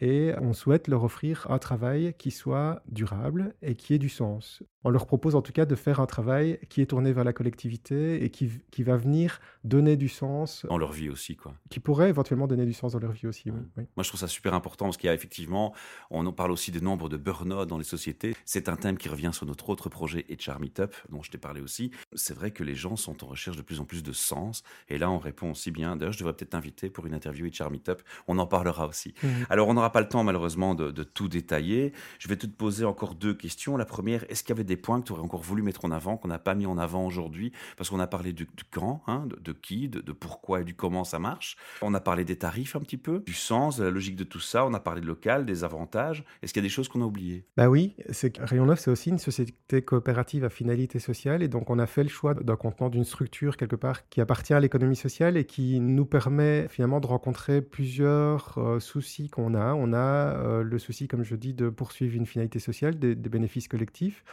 Et 0.00 0.32
on 0.40 0.52
souhaite 0.52 0.86
leur 0.88 1.02
offrir 1.04 1.46
un 1.50 1.58
travail 1.58 2.14
qui 2.18 2.30
soit 2.30 2.82
durable 2.88 3.54
et 3.62 3.74
qui 3.74 3.94
ait 3.94 3.98
du 3.98 4.08
sens. 4.08 4.62
On 4.84 4.90
leur 4.90 5.06
propose 5.06 5.34
en 5.34 5.42
tout 5.42 5.52
cas 5.52 5.66
de 5.66 5.74
faire 5.74 5.98
un 5.98 6.06
travail 6.06 6.60
qui 6.68 6.80
est 6.80 6.86
tourné 6.86 7.12
vers 7.12 7.24
la 7.24 7.32
collectivité 7.32 8.22
et 8.24 8.30
qui, 8.30 8.48
qui 8.70 8.84
va 8.84 8.96
venir 8.96 9.40
donner 9.64 9.96
du 9.96 10.08
sens, 10.08 10.64
Dans 10.68 10.78
leur 10.78 10.92
vie 10.92 11.10
aussi, 11.10 11.34
quoi. 11.36 11.52
qui 11.68 11.80
pourrait 11.80 12.08
éventuellement 12.10 12.46
donner 12.46 12.64
du 12.64 12.72
sens 12.72 12.92
dans 12.92 13.00
leur 13.00 13.10
vie 13.10 13.26
aussi. 13.26 13.50
oui. 13.50 13.84
Moi, 13.96 14.04
je 14.04 14.08
trouve 14.08 14.20
ça 14.20 14.28
super 14.28 14.54
important 14.54 14.84
parce 14.86 14.96
qu'il 14.96 15.08
y 15.08 15.10
a 15.10 15.14
effectivement, 15.14 15.74
on 16.10 16.24
en 16.26 16.32
parle 16.32 16.52
aussi 16.52 16.70
des 16.70 16.80
nombres 16.80 17.08
de 17.08 17.16
burn-out 17.16 17.66
dans 17.68 17.76
les 17.76 17.84
sociétés. 17.84 18.36
C'est 18.44 18.68
un 18.68 18.76
thème 18.76 18.98
qui 18.98 19.08
revient 19.08 19.30
sur 19.32 19.46
notre 19.46 19.68
autre 19.68 19.88
projet 19.88 20.24
HR 20.30 20.60
Meetup, 20.60 20.94
dont 21.10 21.22
je 21.24 21.30
t'ai 21.32 21.38
parlé 21.38 21.60
aussi. 21.60 21.90
C'est 22.14 22.34
vrai 22.34 22.52
que 22.52 22.62
les 22.62 22.76
gens 22.76 22.94
sont 22.94 23.24
en 23.24 23.26
recherche 23.26 23.56
de 23.56 23.62
plus 23.62 23.80
en 23.80 23.84
plus 23.84 24.04
de 24.04 24.12
sens. 24.12 24.62
Et 24.88 24.96
là, 24.98 25.10
on 25.10 25.18
répond 25.18 25.50
aussi 25.50 25.72
bien. 25.72 25.96
D'ailleurs, 25.96 26.12
je 26.12 26.18
devrais 26.18 26.34
peut-être 26.34 26.50
t'inviter 26.50 26.88
pour 26.88 27.04
une 27.06 27.14
interview 27.14 27.46
HR 27.48 27.70
Meetup. 27.72 28.00
On 28.28 28.38
en 28.38 28.46
parlera 28.46 28.86
aussi. 28.86 29.12
Alors, 29.50 29.66
on 29.68 29.76
pas 29.90 30.00
le 30.00 30.08
temps, 30.08 30.24
malheureusement, 30.24 30.74
de, 30.74 30.90
tout 31.02 31.28
détailler. 31.28 31.92
Je 32.18 32.28
vais 32.28 32.36
te 32.36 32.46
poser 32.46 32.84
encore 32.84 33.14
deux 33.14 33.34
questions. 33.34 33.76
La 33.76 33.84
première, 33.84 34.24
est-ce 34.30 34.42
qu'il 34.42 34.50
y 34.50 34.56
avait 34.56 34.64
des 34.64 34.76
points 34.76 35.00
que 35.00 35.06
tu 35.06 35.12
aurais 35.12 35.22
encore 35.22 35.42
voulu 35.42 35.62
mettre 35.62 35.84
en 35.84 35.90
avant, 35.90 36.16
qu'on 36.16 36.28
n'a 36.28 36.38
pas 36.38 36.54
mis 36.54 36.66
en 36.66 36.78
avant 36.78 37.06
aujourd'hui? 37.06 37.52
Parce 37.76 37.90
qu'on 37.90 38.00
a 38.00 38.06
parlé 38.06 38.32
du, 38.32 38.44
du 38.44 38.64
quand, 38.70 39.02
hein, 39.06 39.26
de, 39.26 39.52
qui, 39.52 39.88
de, 39.88 40.00
pourquoi 40.12 40.60
et 40.60 40.64
du 40.64 40.74
comment 40.74 41.04
ça 41.04 41.18
marche. 41.18 41.56
On 41.82 41.94
a 41.94 42.00
parlé 42.00 42.24
des 42.24 42.36
tarifs 42.36 42.76
un 42.76 42.80
petit 42.80 42.96
peu, 42.96 43.20
du 43.26 43.34
sens, 43.34 43.76
de 43.78 43.84
la 43.84 43.90
logique 43.90 44.16
de 44.16 44.24
tout 44.24 44.40
ça. 44.40 44.66
On 44.66 44.74
a 44.74 44.80
parlé 44.80 45.00
de 45.00 45.06
local, 45.06 45.46
des 45.46 45.64
avantages. 45.64 46.24
Est-ce 46.42 46.52
qu'il 46.52 46.62
y 46.62 46.66
a 46.66 46.68
des 46.68 46.72
choses 46.72 46.88
qu'on 46.88 47.02
a 47.02 47.04
oubliées? 47.04 47.44
Bah 47.56 47.68
oui, 47.68 47.94
c'est 48.10 48.36
Rayon 48.38 48.66
9, 48.66 48.78
c'est 48.78 48.90
aussi 48.90 49.10
une 49.10 49.18
société 49.18 49.82
coopérative 49.82 50.44
à 50.44 50.50
finalité 50.50 50.98
sociale. 50.98 51.42
Et 51.42 51.48
donc, 51.48 51.70
on 51.70 51.78
a 51.78 51.86
fait 51.86 52.02
le 52.02 52.08
choix 52.08 52.34
d'un 52.34 52.56
contenant, 52.56 52.90
d'une 52.90 53.04
structure 53.04 53.56
quelque 53.56 53.76
part 53.76 54.08
qui 54.08 54.20
appartient 54.20 54.54
à 54.54 54.60
l'économie 54.60 54.96
sociale 54.96 55.36
et 55.36 55.44
qui 55.44 55.80
nous 55.80 56.06
permet 56.06 56.68
finalement 56.68 57.00
de 57.00 57.06
rencontrer 57.06 57.62
plusieurs 57.62 58.58
euh, 58.58 58.80
soucis 58.80 59.28
qu'on 59.28 59.54
a. 59.54 59.74
On 59.78 59.92
a 59.92 60.36
euh, 60.36 60.62
le 60.62 60.78
souci, 60.78 61.08
comme 61.08 61.22
je 61.24 61.36
dis, 61.36 61.54
de 61.54 61.68
poursuivre 61.70 62.14
une 62.16 62.26
finalité 62.26 62.58
sociale, 62.58 62.98
des, 62.98 63.14
des 63.14 63.28
bénéfices 63.30 63.68
collectifs. 63.68 64.24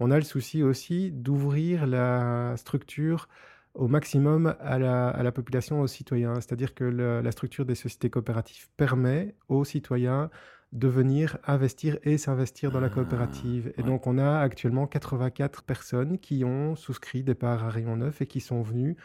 On 0.00 0.10
a 0.10 0.16
le 0.16 0.24
souci 0.24 0.62
aussi 0.62 1.10
d'ouvrir 1.12 1.86
la 1.86 2.54
structure 2.56 3.28
au 3.74 3.88
maximum 3.88 4.54
à 4.60 4.78
la, 4.78 5.08
à 5.08 5.22
la 5.22 5.32
population, 5.32 5.80
aux 5.80 5.86
citoyens. 5.86 6.34
C'est-à-dire 6.36 6.74
que 6.74 6.84
le- 6.84 7.20
la 7.20 7.30
structure 7.32 7.64
des 7.64 7.74
sociétés 7.74 8.10
coopératives 8.10 8.68
permet 8.76 9.34
aux 9.48 9.64
citoyens 9.64 10.30
de 10.72 10.88
venir 10.88 11.36
investir 11.46 11.98
et 12.02 12.16
s'investir 12.18 12.70
dans 12.70 12.80
la 12.80 12.86
Ah, 12.86 12.90
coopérative. 12.90 13.72
Et 13.76 13.82
ouais. 13.82 13.86
donc, 13.86 14.06
on 14.06 14.16
a 14.18 14.38
actuellement 14.40 14.86
84 14.86 15.62
personnes 15.64 16.18
qui 16.18 16.44
ont 16.44 16.74
souscrit 16.76 17.22
des 17.22 17.34
parts 17.34 17.64
à 17.64 17.70
Rayon 17.70 17.96
9 17.96 18.22
et 18.22 18.26
qui 18.26 18.40
sont 18.40 18.62
venues 18.62 18.96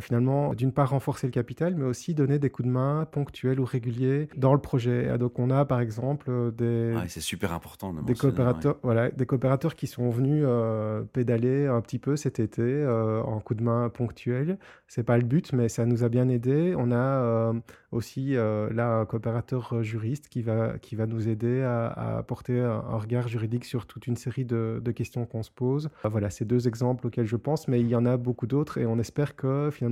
finalement, 0.00 0.54
d'une 0.54 0.72
part, 0.72 0.90
renforcer 0.90 1.26
le 1.26 1.32
capital, 1.32 1.74
mais 1.74 1.84
aussi 1.84 2.14
donner 2.14 2.38
des 2.38 2.50
coups 2.50 2.66
de 2.68 2.72
main 2.72 3.06
ponctuels 3.10 3.58
ou 3.58 3.64
réguliers 3.64 4.28
dans 4.36 4.52
le 4.52 4.60
projet. 4.60 5.12
Et 5.14 5.18
donc, 5.18 5.38
on 5.38 5.50
a, 5.50 5.64
par 5.64 5.80
exemple, 5.80 6.26
euh, 6.30 6.50
des, 6.50 6.94
Ouais, 6.94 7.08
C'est 7.08 7.20
super 7.20 7.52
important 7.52 7.92
de 7.92 8.02
des 8.02 8.12
ouais. 8.12 8.18
coopérateurs, 8.18 8.76
voilà, 8.82 9.10
des 9.10 9.26
coopérateurs 9.26 9.74
qui 9.74 9.86
sont 9.86 10.10
venus 10.10 10.44
euh, 10.46 11.02
pédaler 11.12 11.66
un 11.66 11.80
petit 11.80 11.98
peu 11.98 12.16
cet 12.16 12.38
été 12.38 12.62
euh, 12.62 13.22
en 13.22 13.40
coup 13.40 13.54
de 13.54 13.62
main 13.62 13.88
ponctuel. 13.88 14.58
C'est 14.86 15.02
pas 15.02 15.16
le 15.18 15.24
but, 15.24 15.52
mais 15.52 15.68
ça 15.68 15.84
nous 15.86 16.04
a 16.04 16.08
bien 16.08 16.28
aidé. 16.28 16.74
On 16.76 16.92
a 16.92 16.96
euh, 16.96 17.52
aussi 17.90 18.34
là 18.34 18.98
un 19.00 19.04
coopérateur 19.06 19.82
juriste 19.82 20.28
qui 20.28 20.42
va, 20.42 20.78
qui 20.78 20.94
va 20.96 21.06
nous 21.06 21.28
aider 21.28 21.62
à, 21.62 21.86
à 21.86 22.18
apporter 22.18 22.60
un, 22.60 22.84
un 22.88 22.96
regard 22.98 23.28
juridique 23.28 23.64
sur 23.64 23.86
toute 23.86 24.06
une 24.06 24.16
série 24.16 24.44
de, 24.44 24.80
de 24.84 24.92
questions 24.92 25.24
qu'on 25.26 25.42
se 25.42 25.50
pose. 25.50 25.88
Voilà, 26.04 26.30
c'est 26.30 26.44
deux 26.44 26.68
exemples 26.68 27.06
auxquels 27.06 27.26
je 27.26 27.36
pense, 27.36 27.68
mais 27.68 27.80
il 27.80 27.88
y 27.88 27.96
en 27.96 28.04
a 28.06 28.16
beaucoup 28.16 28.46
d'autres 28.46 28.78
et 28.78 28.86
on 28.86 28.98
espère 28.98 29.36
que 29.36 29.70
finalement 29.72 29.87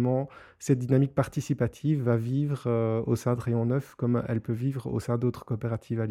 cette 0.59 0.79
dynamique 0.79 1.15
participative 1.15 2.03
va 2.03 2.17
vivre 2.17 2.63
euh, 2.67 3.03
au 3.07 3.17
sein 3.17 3.35
de 3.35 3.41
Rayon 3.41 3.67
9 3.67 3.95
comme 3.97 4.23
elle 4.29 4.41
peut 4.41 4.53
vivre 4.53 4.87
au 4.87 5.01
sein 5.01 5.19
d'autres 5.19 5.45
coopératives 5.45 6.01
à. 6.01 6.07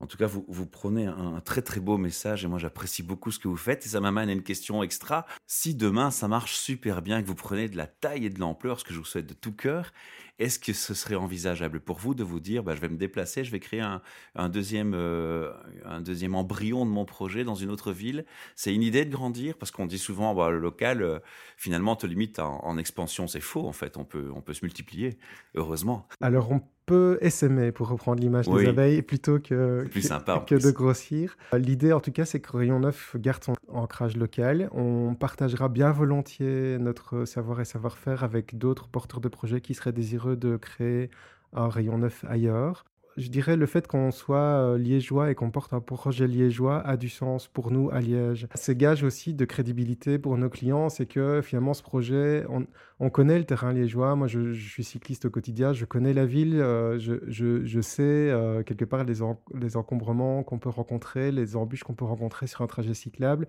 En 0.00 0.06
tout 0.06 0.18
cas, 0.18 0.26
vous, 0.26 0.66
prenez 0.66 1.06
un, 1.06 1.40
très 1.40 1.62
très 1.62 1.80
beau 1.80 1.96
message 1.96 2.44
et 2.44 2.48
moi 2.48 2.58
j'apprécie 2.58 3.02
beaucoup 3.02 3.30
ce 3.30 3.38
que 3.38 3.48
vous 3.48 3.56
faites 3.56 3.86
et 3.86 3.88
ça 3.88 4.00
m'amène 4.00 4.28
à 4.28 4.32
une 4.32 4.42
question 4.42 4.82
extra. 4.82 5.24
Si 5.46 5.74
demain 5.74 6.10
ça 6.10 6.28
marche 6.28 6.56
super 6.56 7.00
bien, 7.00 7.22
que 7.22 7.26
vous 7.26 7.34
prenez 7.34 7.68
de 7.68 7.76
la 7.76 7.86
taille 7.86 8.26
et 8.26 8.30
de 8.30 8.38
l'ampleur, 8.38 8.78
ce 8.78 8.84
que 8.84 8.92
je 8.92 8.98
vous 8.98 9.06
souhaite 9.06 9.26
de 9.26 9.34
tout 9.34 9.52
cœur, 9.52 9.92
est-ce 10.38 10.58
que 10.58 10.74
ce 10.74 10.92
serait 10.92 11.14
envisageable 11.14 11.80
pour 11.80 11.96
vous 11.96 12.14
de 12.14 12.22
vous 12.22 12.40
dire, 12.40 12.62
bah, 12.62 12.74
je 12.74 12.80
vais 12.82 12.90
me 12.90 12.98
déplacer, 12.98 13.42
je 13.42 13.50
vais 13.50 13.60
créer 13.60 13.80
un, 13.80 14.02
un 14.34 14.50
deuxième, 14.50 14.92
euh, 14.94 15.50
un 15.86 16.02
deuxième 16.02 16.34
embryon 16.34 16.84
de 16.84 16.90
mon 16.90 17.06
projet 17.06 17.42
dans 17.42 17.54
une 17.54 17.70
autre 17.70 17.90
ville? 17.90 18.26
C'est 18.54 18.74
une 18.74 18.82
idée 18.82 19.06
de 19.06 19.10
grandir? 19.10 19.56
Parce 19.56 19.70
qu'on 19.70 19.86
dit 19.86 19.98
souvent, 19.98 20.34
bah, 20.34 20.50
le 20.50 20.58
local, 20.58 21.02
euh, 21.02 21.20
finalement, 21.56 21.96
te 21.96 22.06
limite 22.06 22.38
en 22.38 22.76
expansion. 22.76 23.15
C'est 23.26 23.40
faux 23.40 23.66
en 23.66 23.72
fait, 23.72 23.96
on 23.96 24.04
peut, 24.04 24.30
on 24.34 24.40
peut 24.42 24.52
se 24.52 24.64
multiplier, 24.64 25.16
heureusement. 25.54 26.06
Alors, 26.20 26.52
on 26.52 26.60
peut 26.84 27.18
essaimer, 27.20 27.72
pour 27.72 27.88
reprendre 27.88 28.20
l'image 28.20 28.46
Oui. 28.46 28.62
des 28.64 28.68
abeilles, 28.68 29.02
plutôt 29.02 29.38
que, 29.40 29.84
plus 29.90 30.02
que- 30.02 30.06
sympa, 30.06 30.44
que 30.46 30.54
de 30.54 30.70
grossir. 30.70 31.36
L'idée, 31.56 31.92
en 31.92 32.00
tout 32.00 32.12
cas, 32.12 32.24
c'est 32.24 32.40
que 32.40 32.56
Rayon 32.56 32.78
9 32.80 33.16
garde 33.18 33.42
son 33.42 33.54
ancrage 33.68 34.16
local. 34.16 34.68
On 34.72 35.14
partagera 35.14 35.68
bien 35.68 35.90
volontiers 35.92 36.76
notre 36.78 37.24
savoir 37.24 37.60
et 37.60 37.64
savoir-faire 37.64 38.22
avec 38.22 38.58
d'autres 38.58 38.88
porteurs 38.88 39.20
de 39.20 39.28
projets 39.28 39.60
qui 39.60 39.74
seraient 39.74 39.92
désireux 39.92 40.36
de 40.36 40.56
créer 40.56 41.10
un 41.54 41.68
Rayon 41.68 41.98
9 41.98 42.24
ailleurs. 42.28 42.84
Je 43.16 43.28
dirais 43.28 43.56
le 43.56 43.64
fait 43.64 43.86
qu'on 43.86 44.10
soit 44.10 44.36
euh, 44.36 44.78
liégeois 44.78 45.30
et 45.30 45.34
qu'on 45.34 45.50
porte 45.50 45.72
un 45.72 45.80
projet 45.80 46.26
liégeois 46.26 46.86
a 46.86 46.98
du 46.98 47.08
sens 47.08 47.48
pour 47.48 47.70
nous 47.70 47.88
à 47.90 48.00
Liège. 48.00 48.46
C'est 48.54 48.76
gage 48.76 49.02
aussi 49.04 49.32
de 49.32 49.44
crédibilité 49.46 50.18
pour 50.18 50.36
nos 50.36 50.50
clients, 50.50 50.90
c'est 50.90 51.06
que 51.06 51.40
finalement 51.42 51.72
ce 51.72 51.82
projet, 51.82 52.44
on, 52.50 52.66
on 53.00 53.08
connaît 53.08 53.38
le 53.38 53.44
terrain 53.44 53.72
liégeois. 53.72 54.16
Moi, 54.16 54.26
je, 54.26 54.52
suis 54.52 54.84
cycliste 54.84 55.24
au 55.24 55.30
quotidien, 55.30 55.72
je 55.72 55.86
connais 55.86 56.12
la 56.12 56.26
ville, 56.26 56.60
euh, 56.60 56.98
je, 56.98 57.80
sais 57.80 58.02
euh, 58.02 58.62
quelque 58.62 58.84
part 58.84 59.04
les 59.04 59.76
encombrements 59.76 60.42
qu'on 60.42 60.58
peut 60.58 60.68
rencontrer, 60.68 61.32
les 61.32 61.56
embûches 61.56 61.84
qu'on 61.84 61.94
peut 61.94 62.04
rencontrer 62.04 62.46
sur 62.46 62.60
un 62.60 62.66
trajet 62.66 62.94
cyclable. 62.94 63.48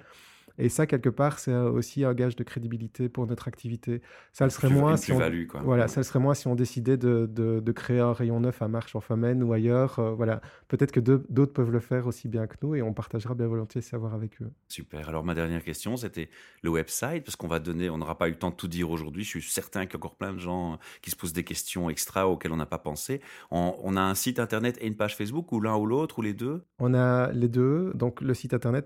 Et 0.58 0.70
ça, 0.70 0.88
quelque 0.88 1.10
part, 1.10 1.40
c'est 1.40 1.54
aussi 1.54 2.04
un 2.04 2.14
gage 2.14 2.36
de 2.36 2.44
crédibilité 2.44 3.10
pour 3.10 3.28
notre 3.28 3.48
activité. 3.48 4.02
Ça 4.34 4.46
le 4.46 4.50
serait 4.50 4.70
moins 4.70 4.98
si 4.98 5.12
on, 5.12 5.20
voilà, 5.64 5.88
ça 5.88 6.00
le 6.00 6.04
serait 6.04 6.20
moins 6.20 6.34
si 6.34 6.48
on 6.48 6.56
décidait 6.56 6.98
de, 6.98 7.28
de, 7.28 7.72
créer 7.72 8.00
un 8.00 8.14
rayon 8.14 8.40
neuf 8.40 8.62
à 8.62 8.68
Marche 8.68 8.96
en 8.96 9.02
Famenne 9.02 9.44
ou 9.44 9.54
ailleurs. 9.54 10.00
Euh, 10.00 10.12
voilà, 10.12 10.42
peut-être 10.68 10.92
que 10.92 11.00
d'autres 11.00 11.54
peuvent 11.54 11.72
le 11.72 11.80
faire 11.80 12.08
aussi 12.08 12.28
bien 12.28 12.48
que 12.48 12.56
nous 12.62 12.76
et 12.76 12.82
on 12.82 12.94
partagera 12.94 13.36
bien 13.36 13.48
volontiers 13.48 13.82
ce 13.82 13.90
savoir 13.90 14.14
avec 14.14 14.42
eux. 14.42 14.52
Super. 14.68 15.10
Alors 15.10 15.24
ma 15.24 15.36
dernière 15.36 15.64
question, 15.64 15.98
c'était 15.98 16.30
le 16.64 16.70
website, 16.70 17.24
parce 17.24 17.36
qu'on 17.36 17.48
va 17.48 17.60
donner, 17.60 17.90
on 17.90 17.98
n'aura 17.98 18.18
pas 18.18 18.28
eu 18.28 18.32
le 18.32 18.38
temps 18.38 18.50
de 18.50 18.56
tout 18.56 18.68
dire 18.68 18.90
aujourd'hui. 18.90 19.24
Je 19.24 19.30
suis 19.30 19.42
certain 19.42 19.86
qu'il 19.86 19.94
y 19.94 19.96
a 19.96 19.98
encore 19.98 20.16
plein 20.16 20.34
de 20.34 20.40
gens 20.40 20.80
qui 21.02 21.12
se 21.12 21.16
posent 21.16 21.34
des 21.34 21.44
questions 21.44 21.90
extra 21.90 22.28
auxquelles 22.28 22.52
on 22.52 22.58
n'a 22.58 22.66
pas 22.66 22.78
pensé. 22.80 23.22
On, 23.52 23.96
a 23.96 24.02
un 24.02 24.16
site 24.16 24.40
internet 24.40 24.78
et 24.82 24.88
une 24.88 24.96
page 24.96 25.16
Facebook 25.16 25.52
ou 25.52 25.60
l'un 25.60 25.76
ou 25.76 25.86
l'autre 25.86 26.20
ou 26.20 26.22
les 26.22 26.34
deux? 26.34 26.64
On 26.80 26.94
a 26.94 27.32
les 27.32 27.48
deux. 27.48 27.92
Donc 27.96 28.22
le 28.22 28.34
site 28.34 28.54
internet 28.54 28.86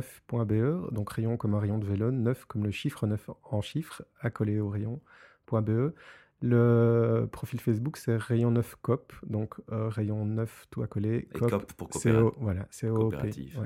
www.rayon9.be, 0.00 0.92
donc 0.92 1.10
rayon 1.10 1.36
comme 1.36 1.54
un 1.54 1.60
rayon 1.60 1.78
de 1.78 1.86
vélo, 1.86 2.10
9 2.10 2.44
comme 2.46 2.64
le 2.64 2.70
chiffre 2.70 3.06
9 3.06 3.30
en 3.44 3.60
chiffres, 3.60 4.02
accolé 4.20 4.60
au 4.60 4.68
rayon.be. 4.68 5.94
Le 6.42 7.26
profil 7.30 7.60
Facebook, 7.60 7.96
c'est 7.96 8.16
Rayon 8.16 8.50
9 8.50 8.76
COP, 8.82 9.12
donc 9.26 9.54
euh, 9.72 9.88
Rayon 9.88 10.26
9 10.26 10.66
tout 10.70 10.82
accolé. 10.82 11.28
COP, 11.34 11.50
COP 11.50 11.72
pour 11.72 11.88
coopérative. 11.88 12.32
Voilà, 12.38 12.66
coopérative. 12.82 13.60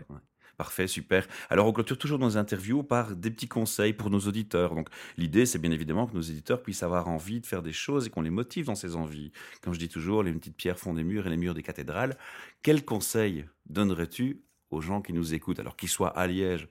Parfait, 0.59 0.88
super. 0.88 1.25
Alors, 1.51 1.69
on 1.69 1.73
clôture 1.73 1.97
toujours 1.97 2.19
nos 2.19 2.37
interviews 2.37 2.83
par 2.83 3.14
des 3.14 3.31
petits 3.31 3.47
conseils 3.47 3.93
pour 3.93 4.11
nos 4.11 4.19
auditeurs. 4.19 4.75
Donc, 4.75 4.88
l'idée, 5.17 5.47
c'est 5.47 5.61
bien 5.61 5.71
évidemment 5.71 6.09
que 6.09 6.14
nos 6.14 6.21
éditeurs 6.21 6.62
puissent 6.62 6.83
avoir 6.83 7.07
envie 7.07 7.41
de 7.41 7.47
faire 7.47 7.62
des 7.62 7.73
choses 7.73 8.09
et 8.09 8.11
qu'on 8.11 8.23
les 8.23 8.31
motive 8.31 8.67
dans 8.67 8.75
ces 8.75 8.97
envies. 8.97 9.31
Comme 9.62 9.73
je 9.73 9.79
dis 9.79 9.88
toujours, 9.88 10.25
les 10.25 10.33
petites 10.33 10.57
pierres 10.57 10.77
font 10.77 10.95
des 10.95 11.05
murs 11.05 11.29
et 11.29 11.31
les 11.31 11.37
murs 11.37 11.55
des 11.55 11.62
cathédrales. 11.62 12.17
Quels 12.62 12.85
conseils 12.85 13.47
donnerais-tu 13.67 14.43
aux 14.70 14.81
gens 14.81 15.02
qui 15.02 15.12
nous 15.12 15.35
écoutent. 15.35 15.61
Alors, 15.61 15.76
qu'ils 15.76 15.88
soient 15.88 16.16
à 16.16 16.26
Liège, 16.26 16.68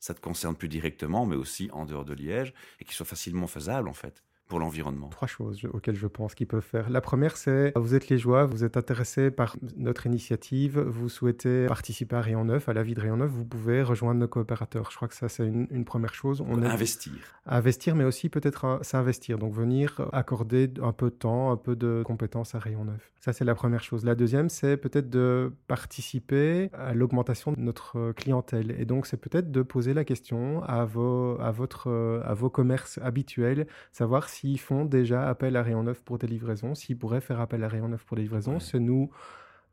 ça 0.00 0.14
te 0.14 0.20
concerne 0.20 0.56
plus 0.56 0.68
directement, 0.68 1.26
mais 1.26 1.36
aussi 1.36 1.70
en 1.72 1.84
dehors 1.84 2.04
de 2.04 2.14
Liège, 2.14 2.54
et 2.80 2.84
qu'ils 2.84 2.94
soient 2.94 3.06
facilement 3.06 3.46
faisables, 3.46 3.88
en 3.88 3.94
fait 3.94 4.22
pour 4.48 4.58
l'environnement 4.58 5.08
Trois 5.08 5.28
choses 5.28 5.60
auxquelles 5.72 5.96
je 5.96 6.06
pense 6.06 6.34
qu'ils 6.34 6.46
peuvent 6.46 6.60
faire. 6.60 6.90
La 6.90 7.00
première, 7.00 7.36
c'est 7.36 7.72
vous 7.76 7.94
êtes 7.94 8.08
les 8.08 8.18
joies, 8.18 8.46
vous 8.46 8.64
êtes 8.64 8.76
intéressé 8.76 9.30
par 9.30 9.56
notre 9.76 10.06
initiative, 10.06 10.80
vous 10.80 11.08
souhaitez 11.08 11.66
participer 11.66 12.16
à 12.16 12.20
Rayon 12.22 12.44
Neuf, 12.44 12.68
à 12.68 12.72
la 12.72 12.82
vie 12.82 12.94
de 12.94 13.00
Rayon 13.00 13.18
Neuf, 13.18 13.30
vous 13.30 13.44
pouvez 13.44 13.82
rejoindre 13.82 14.20
nos 14.20 14.28
coopérateurs. 14.28 14.90
Je 14.90 14.96
crois 14.96 15.08
que 15.08 15.14
ça, 15.14 15.28
c'est 15.28 15.46
une, 15.46 15.84
première 15.84 16.14
chose. 16.14 16.42
On 16.46 16.62
investir. 16.62 17.12
Investir, 17.46 17.94
mais 17.94 18.04
aussi 18.04 18.28
peut-être 18.28 18.80
s'investir. 18.82 19.38
Donc 19.38 19.52
venir 19.52 20.08
accorder 20.12 20.70
un 20.82 20.92
peu 20.92 21.10
de 21.10 21.14
temps, 21.14 21.52
un 21.52 21.56
peu 21.56 21.76
de 21.76 22.02
compétences 22.04 22.54
à 22.54 22.58
Rayon 22.58 22.84
Neuf. 22.84 23.12
Ça, 23.20 23.32
c'est 23.32 23.44
la 23.44 23.54
première 23.54 23.82
chose. 23.82 24.04
La 24.04 24.14
deuxième, 24.14 24.48
c'est 24.48 24.76
peut-être 24.76 25.10
de 25.10 25.52
participer 25.66 26.70
à 26.72 26.94
l'augmentation 26.94 27.52
de 27.52 27.60
notre 27.60 28.12
clientèle. 28.12 28.74
Et 28.78 28.84
donc, 28.84 29.06
c'est 29.06 29.16
peut-être 29.16 29.50
de 29.50 29.62
poser 29.62 29.92
la 29.92 30.04
question 30.04 30.62
à 30.62 30.84
vos, 30.84 31.38
à 31.40 31.50
votre, 31.50 32.22
à 32.24 32.34
vos 32.34 32.48
commerces 32.48 32.98
habituels, 33.02 33.66
savoir 33.92 34.28
si 34.28 34.37
s'ils 34.38 34.60
font 34.60 34.84
déjà 34.84 35.28
appel 35.28 35.56
à 35.56 35.62
Rayon 35.62 35.82
9 35.82 36.02
pour 36.02 36.18
des 36.18 36.28
livraisons, 36.28 36.74
s'ils 36.76 36.96
pourraient 36.96 37.20
faire 37.20 37.40
appel 37.40 37.64
à 37.64 37.68
Rayon 37.68 37.88
9 37.88 38.04
pour 38.04 38.16
des 38.16 38.22
livraisons, 38.22 38.60
c'est 38.60 38.78
nous 38.78 39.10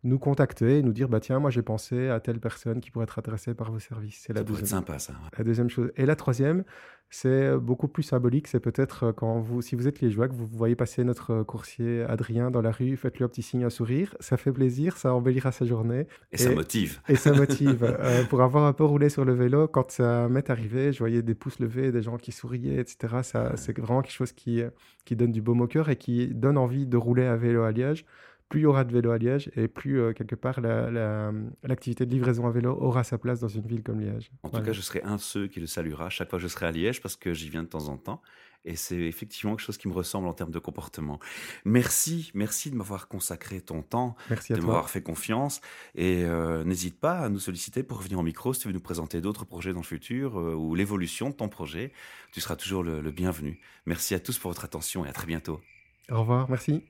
nous 0.03 0.19
contacter 0.19 0.79
et 0.79 0.83
nous 0.83 0.93
dire 0.93 1.09
bah 1.09 1.19
tiens 1.19 1.39
moi 1.39 1.49
j'ai 1.49 1.63
pensé 1.63 2.09
à 2.09 2.19
telle 2.19 2.39
personne 2.39 2.79
qui 2.79 2.91
pourrait 2.91 3.05
être 3.05 3.17
intéressée 3.17 3.55
par 3.55 3.71
vos 3.71 3.79
services. 3.79 4.23
C'est 4.25 4.33
la 4.33 4.41
ça 4.41 4.43
deuxième 4.43 4.67
sympa 4.67 4.99
ça 4.99 5.13
la 5.37 5.43
deuxième 5.43 5.69
chose. 5.69 5.91
Et 5.95 6.05
la 6.05 6.15
troisième 6.15 6.63
c'est 7.09 7.55
beaucoup 7.57 7.87
plus 7.87 8.03
symbolique. 8.03 8.47
C'est 8.47 8.59
peut-être 8.59 9.11
quand 9.11 9.39
vous 9.39 9.61
si 9.61 9.75
vous 9.75 9.87
êtes 9.87 10.01
liégeois 10.01 10.27
que 10.27 10.33
vous 10.33 10.45
voyez 10.45 10.75
passer 10.75 11.03
notre 11.03 11.43
coursier 11.43 12.03
Adrien 12.03 12.51
dans 12.51 12.61
la 12.61 12.71
rue 12.71 12.97
faites-lui 12.97 13.23
un 13.23 13.27
petit 13.27 13.41
signe 13.41 13.63
un 13.63 13.69
sourire. 13.69 14.15
Ça 14.19 14.37
fait 14.37 14.51
plaisir 14.51 14.97
ça 14.97 15.13
embellira 15.13 15.51
sa 15.51 15.65
journée. 15.65 16.07
Et, 16.31 16.37
ça 16.37 16.53
motive. 16.53 17.01
et 17.07 17.15
ça 17.15 17.31
motive. 17.33 17.95
Euh, 18.05 18.23
pour 18.25 18.41
avoir 18.41 18.65
un 18.65 18.73
peu 18.73 18.83
roulé 18.83 19.09
sur 19.09 19.25
le 19.25 19.33
vélo 19.33 19.67
quand 19.67 19.89
ça 19.89 20.27
m'est 20.27 20.49
arrivé 20.49 20.91
je 20.91 20.99
voyais 20.99 21.21
des 21.21 21.33
pouces 21.33 21.59
levés 21.59 21.91
des 21.91 22.01
gens 22.01 22.17
qui 22.17 22.31
souriaient 22.31 22.79
etc 22.79 23.17
ça 23.23 23.53
c'est 23.55 23.77
vraiment 23.77 24.01
quelque 24.01 24.13
chose 24.13 24.31
qui 24.31 24.61
qui 25.05 25.15
donne 25.15 25.31
du 25.31 25.41
baume 25.41 25.61
au 25.61 25.67
cœur 25.67 25.89
et 25.89 25.95
qui 25.95 26.27
donne 26.27 26.57
envie 26.57 26.85
de 26.85 26.97
rouler 26.97 27.25
à 27.25 27.35
vélo 27.35 27.63
à 27.63 27.71
Liège 27.71 28.05
plus 28.49 28.61
il 28.61 28.63
y 28.63 28.65
aura 28.65 28.83
de 28.83 28.93
vélos 28.93 29.11
à 29.11 29.17
Liège 29.17 29.51
et 29.55 29.67
plus, 29.67 29.99
euh, 29.99 30.13
quelque 30.13 30.35
part, 30.35 30.61
l'activité 30.61 32.05
de 32.05 32.11
livraison 32.11 32.45
à 32.47 32.51
vélo 32.51 32.77
aura 32.79 33.03
sa 33.03 33.17
place 33.17 33.39
dans 33.39 33.47
une 33.47 33.65
ville 33.65 33.83
comme 33.83 33.99
Liège. 33.99 34.31
En 34.43 34.49
tout 34.49 34.61
cas, 34.61 34.71
je 34.71 34.81
serai 34.81 35.01
un 35.03 35.15
de 35.15 35.21
ceux 35.21 35.47
qui 35.47 35.59
le 35.59 35.67
saluera 35.67 36.09
chaque 36.09 36.29
fois 36.29 36.37
que 36.37 36.43
je 36.43 36.47
serai 36.47 36.67
à 36.67 36.71
Liège 36.71 37.01
parce 37.01 37.15
que 37.15 37.33
j'y 37.33 37.49
viens 37.49 37.63
de 37.63 37.67
temps 37.67 37.87
en 37.87 37.97
temps. 37.97 38.21
Et 38.67 38.75
c'est 38.75 38.97
effectivement 38.97 39.55
quelque 39.55 39.65
chose 39.65 39.77
qui 39.77 39.87
me 39.87 39.93
ressemble 39.93 40.27
en 40.27 40.33
termes 40.33 40.51
de 40.51 40.57
comportement. 40.57 41.19
Merci, 41.65 42.31
merci 42.33 42.71
de 42.71 42.75
m'avoir 42.75 43.07
consacré 43.07 43.61
ton 43.61 43.83
temps, 43.83 44.15
de 44.29 44.55
m'avoir 44.55 44.89
fait 44.89 45.03
confiance. 45.03 45.61
Et 45.93 46.23
euh, 46.23 46.63
n'hésite 46.63 46.99
pas 46.99 47.19
à 47.19 47.29
nous 47.29 47.37
solliciter 47.37 47.83
pour 47.83 47.99
revenir 47.99 48.17
au 48.17 48.23
micro 48.23 48.55
si 48.55 48.61
tu 48.61 48.67
veux 48.67 48.73
nous 48.73 48.79
présenter 48.79 49.21
d'autres 49.21 49.45
projets 49.45 49.71
dans 49.71 49.81
le 49.81 49.85
futur 49.85 50.39
euh, 50.39 50.55
ou 50.55 50.73
l'évolution 50.73 51.29
de 51.29 51.35
ton 51.35 51.47
projet. 51.47 51.91
Tu 52.31 52.41
seras 52.41 52.55
toujours 52.55 52.83
le 52.83 53.11
bienvenu. 53.11 53.59
Merci 53.85 54.15
à 54.15 54.19
tous 54.19 54.39
pour 54.39 54.49
votre 54.49 54.65
attention 54.65 55.05
et 55.05 55.09
à 55.09 55.13
très 55.13 55.27
bientôt. 55.27 55.61
Au 56.09 56.19
revoir, 56.19 56.49
merci. 56.49 56.83